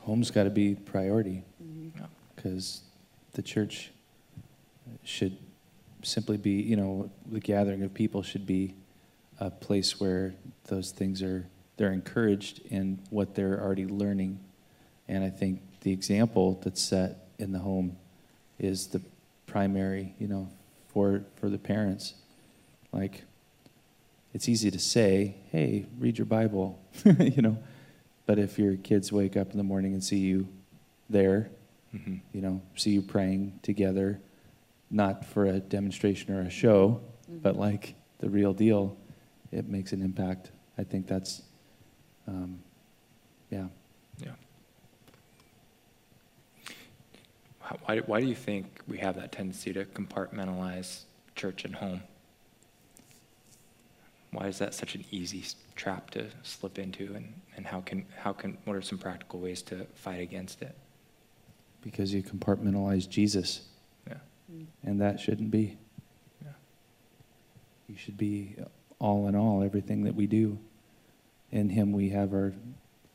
[0.00, 1.44] Home's got to be priority
[2.34, 3.30] because mm-hmm.
[3.34, 3.90] the church
[5.04, 5.36] should
[6.02, 8.74] simply be, you know, the gathering of people should be
[9.40, 10.34] a place where
[10.66, 11.46] those things are
[11.76, 14.40] they're encouraged in what they're already learning.
[15.06, 17.96] And I think the example that's set in the home
[18.58, 19.00] is the
[19.46, 20.48] primary, you know,
[20.92, 22.14] for for the parents.
[22.92, 23.22] Like
[24.34, 27.58] it's easy to say, hey, read your Bible, you know.
[28.26, 30.48] But if your kids wake up in the morning and see you
[31.08, 31.48] there,
[31.94, 32.16] mm-hmm.
[32.32, 34.20] you know, see you praying together,
[34.90, 37.38] not for a demonstration or a show, mm-hmm.
[37.38, 38.96] but like the real deal,
[39.52, 40.50] it makes an impact.
[40.76, 41.42] I think that's,
[42.26, 42.60] um,
[43.50, 43.66] yeah.
[44.18, 44.32] Yeah.
[47.84, 51.02] Why, why do you think we have that tendency to compartmentalize
[51.34, 52.02] church and home?
[54.30, 58.32] Why is that such an easy trap to slip into, and, and how can how
[58.32, 60.76] can what are some practical ways to fight against it?
[61.80, 63.77] Because you compartmentalize Jesus, yeah,
[64.82, 65.76] and that shouldn't be.
[66.42, 66.52] Yeah.
[67.86, 68.56] He should be
[68.98, 70.58] all in all, everything that we do.
[71.50, 72.54] In Him we have our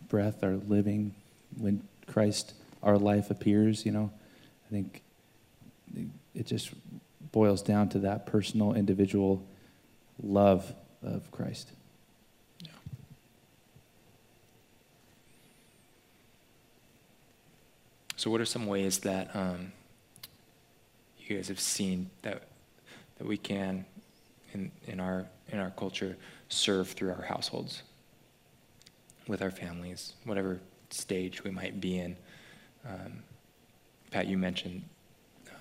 [0.07, 1.15] breath, our living.
[1.57, 4.11] When Christ, our life appears, you know,
[4.67, 5.01] I think
[6.35, 6.71] it just
[7.31, 9.43] boils down to that personal, individual
[10.21, 11.71] love of Christ.
[18.15, 19.73] So, what are some ways that um,
[21.33, 22.43] you guys have seen that
[23.17, 23.85] that we can,
[24.53, 26.15] in in our in our culture,
[26.49, 27.83] serve through our households,
[29.27, 30.59] with our families, whatever
[30.89, 32.15] stage we might be in?
[32.87, 33.23] Um,
[34.11, 34.83] Pat, you mentioned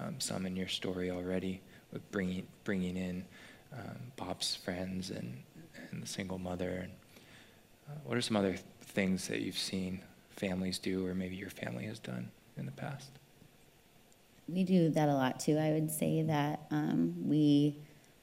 [0.01, 1.61] um, some in your story already
[1.93, 3.25] with bringing bringing in
[3.73, 5.43] um, Bob's friends and
[5.91, 6.71] and the single mother.
[6.83, 6.93] And
[7.89, 11.87] uh, what are some other things that you've seen families do, or maybe your family
[11.87, 13.09] has done in the past?
[14.53, 15.57] We do that a lot too.
[15.57, 17.79] I would say that um, we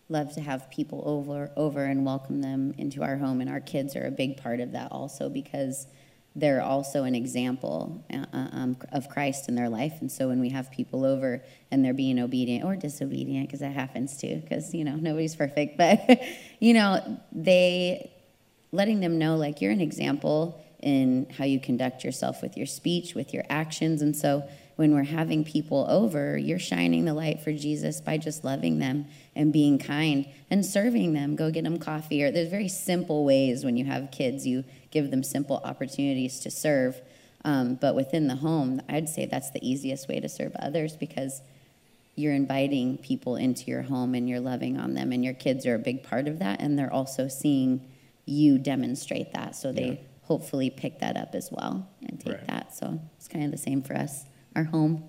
[0.09, 3.95] love to have people over over and welcome them into our home, and our kids
[3.95, 5.87] are a big part of that also because
[6.35, 9.93] they're also an example uh, uh, um, of Christ in their life.
[10.01, 13.73] And so when we have people over and they're being obedient or disobedient, because that
[13.73, 16.21] happens too, because, you know, nobody's perfect, but,
[16.59, 18.11] you know, they,
[18.71, 23.15] letting them know, like, you're an example in how you conduct yourself with your speech,
[23.15, 24.01] with your actions.
[24.01, 24.47] And so
[24.79, 29.05] when we're having people over, you're shining the light for Jesus by just loving them
[29.35, 31.35] and being kind and serving them.
[31.35, 32.23] Go get them coffee.
[32.23, 36.49] Or there's very simple ways when you have kids, you give them simple opportunities to
[36.49, 37.01] serve.
[37.43, 41.41] Um, but within the home, I'd say that's the easiest way to serve others because
[42.15, 45.75] you're inviting people into your home and you're loving on them, and your kids are
[45.75, 47.85] a big part of that, and they're also seeing
[48.25, 49.57] you demonstrate that.
[49.57, 49.97] So they yeah.
[50.23, 52.47] hopefully pick that up as well and take right.
[52.47, 52.73] that.
[52.73, 54.23] So it's kind of the same for us
[54.59, 55.03] our home.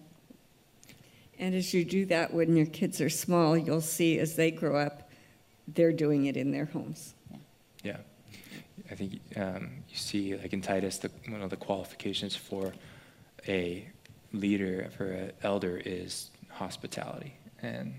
[1.38, 4.76] And as you do that when your kids are small, you'll see as they grow
[4.76, 5.10] up,
[5.66, 7.14] they're doing it in their homes.
[7.30, 7.38] Yeah.
[7.84, 7.96] yeah.
[8.90, 12.72] I think um, you see, like in Titus, the, one of the qualifications for
[13.48, 13.88] a
[14.32, 17.94] leader, for an elder, is hospitality and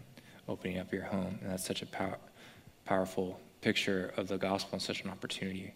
[0.48, 1.40] opening up your home.
[1.42, 2.18] And that's such a pow-
[2.86, 5.74] powerful picture of the gospel and such an opportunity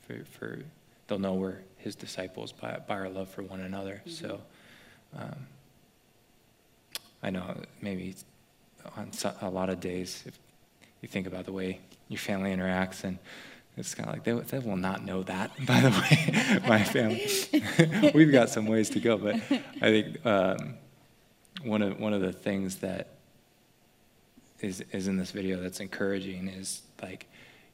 [0.00, 0.58] for, for
[1.06, 4.02] they'll know we're his disciples by, by our love for one another.
[4.04, 4.10] Mm-hmm.
[4.10, 4.40] So
[5.16, 5.46] um,
[7.22, 8.14] I know maybe
[8.96, 9.10] on
[9.42, 10.38] a lot of days, if
[11.02, 13.18] you think about the way your family interacts, and
[13.76, 18.12] it's kind of like they, they will not know that, by the way, my family.
[18.14, 20.74] We've got some ways to go, but I think um,
[21.62, 23.08] one, of, one of the things that
[24.60, 27.26] is, is in this video that's encouraging is like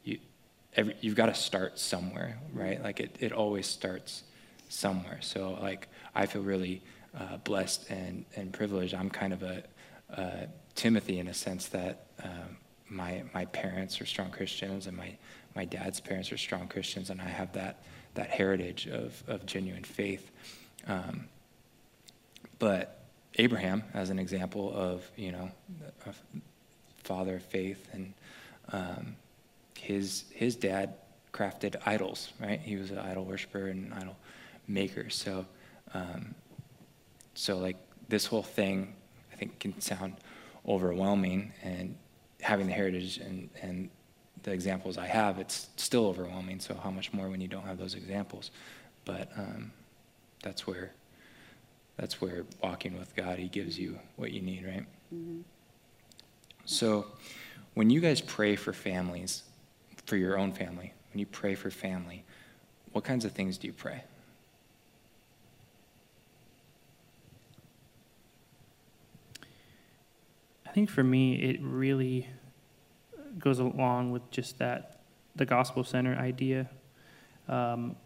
[0.05, 0.19] you,
[0.77, 2.83] every, you've got to start somewhere, right?
[2.83, 4.23] Like it, it always starts
[4.69, 5.19] somewhere.
[5.21, 6.83] So like I feel really
[7.19, 8.95] uh, blessed and, and privileged.
[8.95, 9.63] I'm kind of a,
[10.15, 12.57] uh, Timothy in a sense that um,
[12.89, 15.17] my, my parents are strong Christians and my,
[15.55, 17.83] my dad's parents are strong Christians, and I have that,
[18.15, 20.31] that heritage of, of genuine faith.
[20.87, 21.29] Um,
[22.59, 23.03] but
[23.37, 25.51] Abraham, as an example of, you know,
[26.07, 26.13] a
[27.03, 28.13] father of faith, and
[28.73, 29.17] um,
[29.79, 30.95] his, his dad
[31.33, 32.61] crafted idols, right?
[32.61, 34.17] He was an idol worshiper and an idol
[34.69, 35.11] maker.
[35.11, 35.47] So
[35.95, 36.35] um,
[37.37, 37.77] so, like,
[38.09, 38.95] this whole thing,
[39.31, 40.15] I think, can sound
[40.67, 41.53] overwhelming.
[41.63, 41.95] And
[42.41, 43.91] having the heritage and, and
[44.43, 46.61] the examples I have, it's still overwhelming.
[46.61, 48.51] So, how much more when you don't have those examples?
[49.05, 49.71] But um,
[50.43, 50.93] that's where
[51.99, 54.87] that's where walking with God, He gives you what you need, right?
[55.15, 55.41] Mm-hmm.
[56.65, 57.07] So,
[57.75, 59.43] when you guys pray for families,
[60.07, 62.25] for your own family, when you pray for family,
[62.93, 64.03] what kinds of things do you pray?
[70.77, 72.29] Think for me, it really
[73.39, 75.01] goes along with just that
[75.35, 76.69] the gospel center idea.
[77.49, 77.97] Um,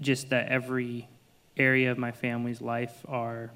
[0.00, 1.10] just that every
[1.58, 3.50] area of my family's life are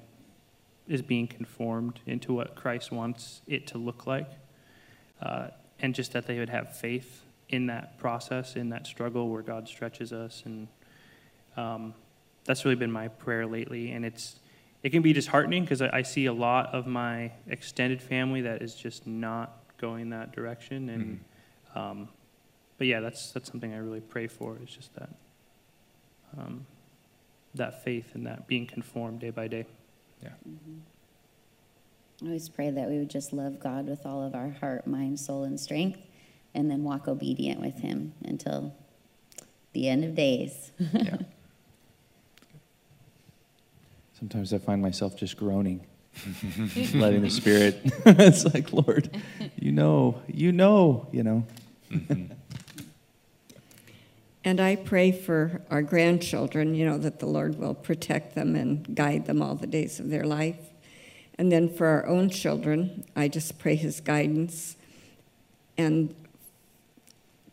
[0.87, 4.29] is being conformed into what Christ wants it to look like,
[5.19, 5.47] uh,
[5.79, 9.67] and just that they would have faith in that process, in that struggle where God
[9.67, 10.67] stretches us, and
[11.57, 11.95] um,
[12.45, 13.89] that's really been my prayer lately.
[13.89, 14.35] And it's
[14.87, 18.61] it can be disheartening because I, I, see a lot of my extended family that
[18.61, 20.87] is just not going that direction.
[20.87, 21.19] And,
[21.73, 21.77] mm-hmm.
[21.77, 22.09] um,
[22.77, 24.57] but yeah, that's that's something I really pray for.
[24.63, 25.09] Is just that,
[26.37, 26.65] um,
[27.53, 29.65] that faith and that being conformed day by day.
[30.23, 30.29] Yeah.
[30.47, 30.77] Mm-hmm.
[32.23, 35.19] I always pray that we would just love God with all of our heart, mind,
[35.19, 35.99] soul, and strength,
[36.55, 38.73] and then walk obedient with Him until
[39.73, 40.71] the end of days.
[40.93, 41.17] yeah.
[44.17, 45.85] Sometimes I find myself just groaning,
[46.95, 47.79] letting the Spirit.
[48.05, 49.15] it's like, Lord,
[49.55, 51.45] you know, you know, you know.
[51.91, 52.33] Mm-hmm.
[54.43, 58.95] and I pray for our grandchildren, you know, that the Lord will protect them and
[58.95, 60.59] guide them all the days of their life.
[61.37, 64.77] And then for our own children, I just pray His guidance.
[65.77, 66.15] And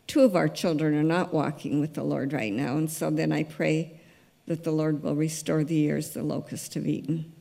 [0.07, 3.31] two of our children are not walking with the Lord right now, and so then
[3.31, 3.99] I pray
[4.47, 7.31] that the Lord will restore the years the locusts have eaten.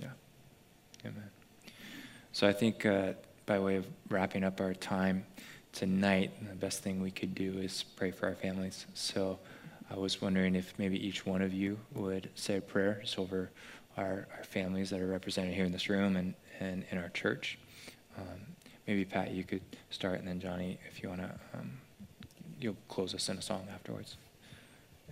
[0.00, 0.08] Yeah.
[1.04, 1.30] Amen.
[2.32, 3.14] So I think uh,
[3.46, 5.24] by way of wrapping up our time
[5.72, 8.86] tonight, the best thing we could do is pray for our families.
[8.94, 9.38] So
[9.90, 13.50] I was wondering if maybe each one of you would say a prayer just over
[13.96, 17.58] our, our families that are represented here in this room and, and in our church.
[18.16, 18.40] Um,
[18.86, 21.72] maybe Pat, you could start, and then Johnny, if you want to, um,
[22.60, 24.16] you'll close us in a song afterwards,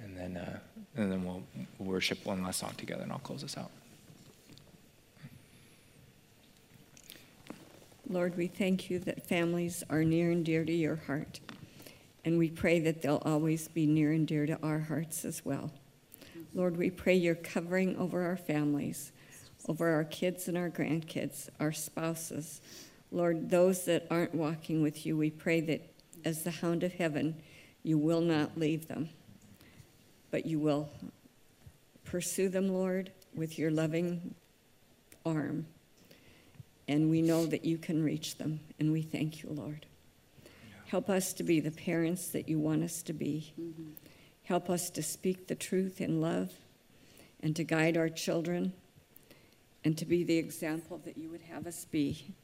[0.02, 0.58] and then uh,
[0.96, 1.42] and then we'll
[1.78, 3.70] worship one last song together, and I'll close us out.
[8.08, 11.40] Lord, we thank you that families are near and dear to your heart.
[12.24, 15.72] And we pray that they'll always be near and dear to our hearts as well.
[16.54, 19.12] Lord, we pray your covering over our families,
[19.66, 22.60] over our kids and our grandkids, our spouses.
[23.10, 25.80] Lord, those that aren't walking with you, we pray that
[26.24, 27.36] as the hound of heaven,
[27.82, 29.08] you will not leave them,
[30.32, 30.88] but you will
[32.04, 34.34] pursue them, Lord, with your loving
[35.24, 35.66] arm.
[36.88, 39.86] And we know that you can reach them, and we thank you, Lord.
[40.86, 43.54] Help us to be the parents that you want us to be.
[43.60, 43.90] Mm-hmm.
[44.44, 46.50] Help us to speak the truth in love
[47.40, 48.72] and to guide our children
[49.84, 52.34] and to be the example that you would have us be.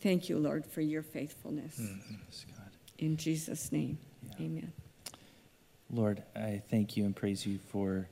[0.00, 1.78] Thank you, Lord, for your faithfulness.
[1.78, 2.14] Mm-hmm.
[2.98, 3.98] In Jesus' name,
[4.38, 4.46] yeah.
[4.46, 4.72] amen.
[5.92, 8.08] Lord, I thank you and praise you for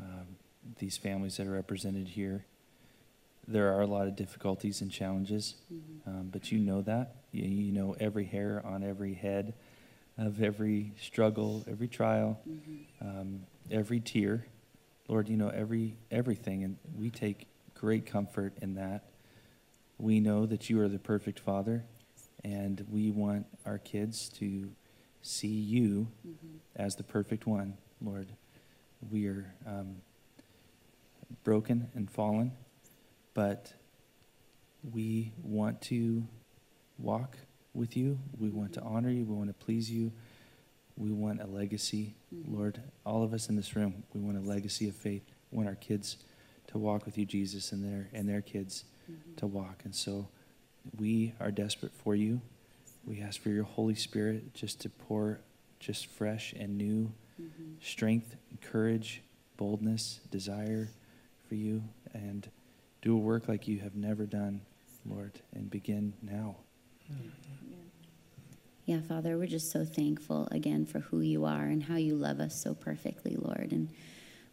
[0.00, 0.36] um,
[0.78, 2.44] these families that are represented here.
[3.46, 6.08] There are a lot of difficulties and challenges, mm-hmm.
[6.10, 7.14] um, but you know that.
[7.30, 9.54] You, you, know every hair on every head
[10.18, 13.06] of every struggle, every trial, mm-hmm.
[13.06, 13.40] um,
[13.70, 14.46] every tear.
[15.06, 19.04] Lord, you know every everything, and we take great comfort in that.
[19.98, 21.84] We know that you are the perfect Father,
[22.42, 24.70] and we want our kids to
[25.24, 26.56] see you mm-hmm.
[26.76, 28.28] as the perfect one, Lord.
[29.10, 29.96] We are um,
[31.44, 32.52] broken and fallen,
[33.32, 33.72] but
[34.92, 36.24] we want to
[36.98, 37.38] walk
[37.72, 38.18] with you.
[38.38, 39.24] We want to honor you.
[39.24, 40.12] We want to please you.
[40.96, 42.54] We want a legacy, mm-hmm.
[42.54, 42.82] Lord.
[43.06, 45.24] All of us in this room, we want a legacy of faith.
[45.50, 46.18] We want our kids
[46.68, 49.36] to walk with you, Jesus, and their and their kids mm-hmm.
[49.36, 49.80] to walk.
[49.84, 50.28] And so
[50.98, 52.42] we are desperate for you.
[53.06, 55.40] We ask for your Holy Spirit just to pour
[55.78, 57.74] just fresh and new mm-hmm.
[57.82, 59.22] strength, courage,
[59.56, 60.88] boldness, desire
[61.48, 61.82] for you,
[62.14, 62.48] and
[63.02, 64.62] do a work like you have never done,
[65.04, 66.56] Lord, and begin now.
[68.86, 72.40] Yeah, Father, we're just so thankful again for who you are and how you love
[72.40, 73.72] us so perfectly, Lord.
[73.72, 73.90] And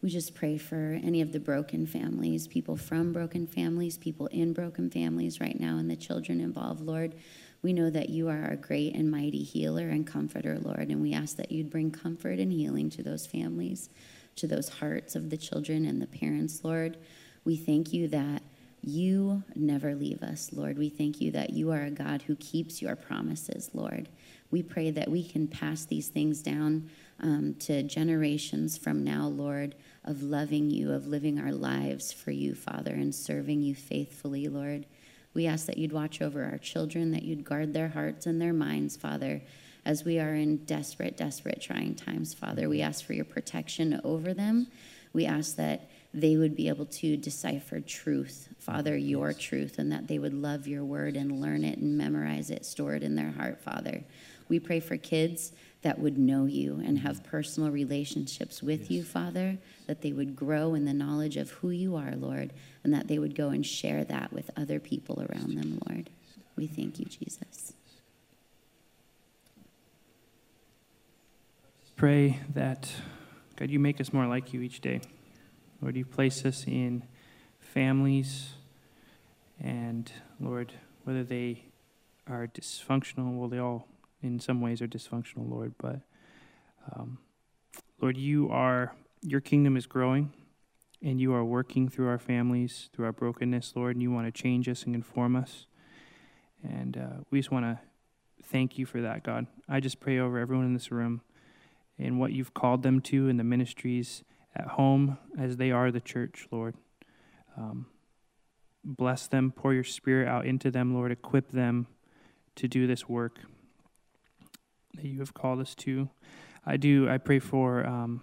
[0.02, 4.54] we just pray for any of the broken families, people from broken families, people in
[4.54, 7.14] broken families right now, and the children involved, Lord.
[7.62, 11.14] We know that you are a great and mighty healer and comforter, Lord, and we
[11.14, 13.90] ask that you'd bring comfort and healing to those families,
[14.38, 16.98] to those hearts of the children and the parents, Lord.
[17.44, 18.42] We thank you that
[18.84, 20.78] you never leave us, Lord.
[20.78, 24.10] We thank you that you are a God who keeps your promises, Lord.
[24.50, 26.90] We pray that we can pass these things down
[27.20, 32.56] um, to generations from now, Lord, of loving you, of living our lives for you,
[32.56, 34.88] Father, and serving you faithfully, Lord.
[35.34, 38.54] We ask that you'd watch over our children, that you'd guard their hearts and their
[38.54, 39.42] minds, Father,
[39.86, 42.70] as we are in desperate, desperate, trying times, Father.
[42.70, 44.68] We ask for your protection over them.
[45.14, 50.08] We ask that they would be able to decipher truth, Father, your truth, and that
[50.08, 53.32] they would love your word and learn it and memorize it, store it in their
[53.32, 54.04] heart, Father.
[54.50, 57.30] We pray for kids that would know you and have mm-hmm.
[57.30, 58.92] personal relationships with yes.
[58.92, 62.54] you, Father, that they would grow in the knowledge of who you are, Lord,
[62.84, 66.10] and that they would go and share that with other people around them, Lord.
[66.56, 67.74] We thank you, Jesus.
[71.96, 72.92] Pray that,
[73.56, 75.02] God, you make us more like you each day.
[75.82, 77.04] Lord, you place us in
[77.60, 78.50] families,
[79.60, 81.66] and Lord, whether they
[82.28, 83.88] are dysfunctional, well, they all
[84.22, 86.02] in some ways are dysfunctional, Lord, but
[86.94, 87.20] um,
[88.00, 90.34] Lord, you are, your kingdom is growing
[91.02, 94.42] and you are working through our families, through our brokenness, Lord, and you want to
[94.42, 95.66] change us and conform us.
[96.64, 97.80] And uh, we just want to
[98.44, 99.48] thank you for that, God.
[99.68, 101.22] I just pray over everyone in this room
[101.98, 104.24] and what you've called them to in the ministries
[104.56, 106.76] at home as they are the church, Lord.
[107.58, 107.88] Um,
[108.84, 111.12] bless them, pour your spirit out into them, Lord.
[111.12, 111.88] Equip them
[112.56, 113.40] to do this work
[114.96, 116.10] that you have called us to.
[116.66, 118.22] I do, I pray for um,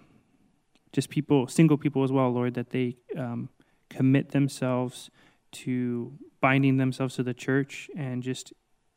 [0.91, 3.49] just people, single people as well, Lord, that they um,
[3.89, 5.09] commit themselves
[5.51, 8.53] to binding themselves to the church and just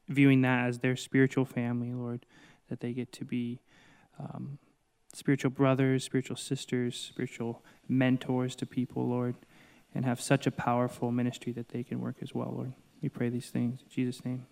[0.08, 2.26] viewing that as their spiritual family, Lord,
[2.68, 3.60] that they get to be
[4.18, 4.58] um,
[5.12, 9.34] spiritual brothers, spiritual sisters, spiritual mentors to people, Lord,
[9.94, 12.74] and have such a powerful ministry that they can work as well, Lord.
[13.02, 14.46] We pray these things in Jesus' name.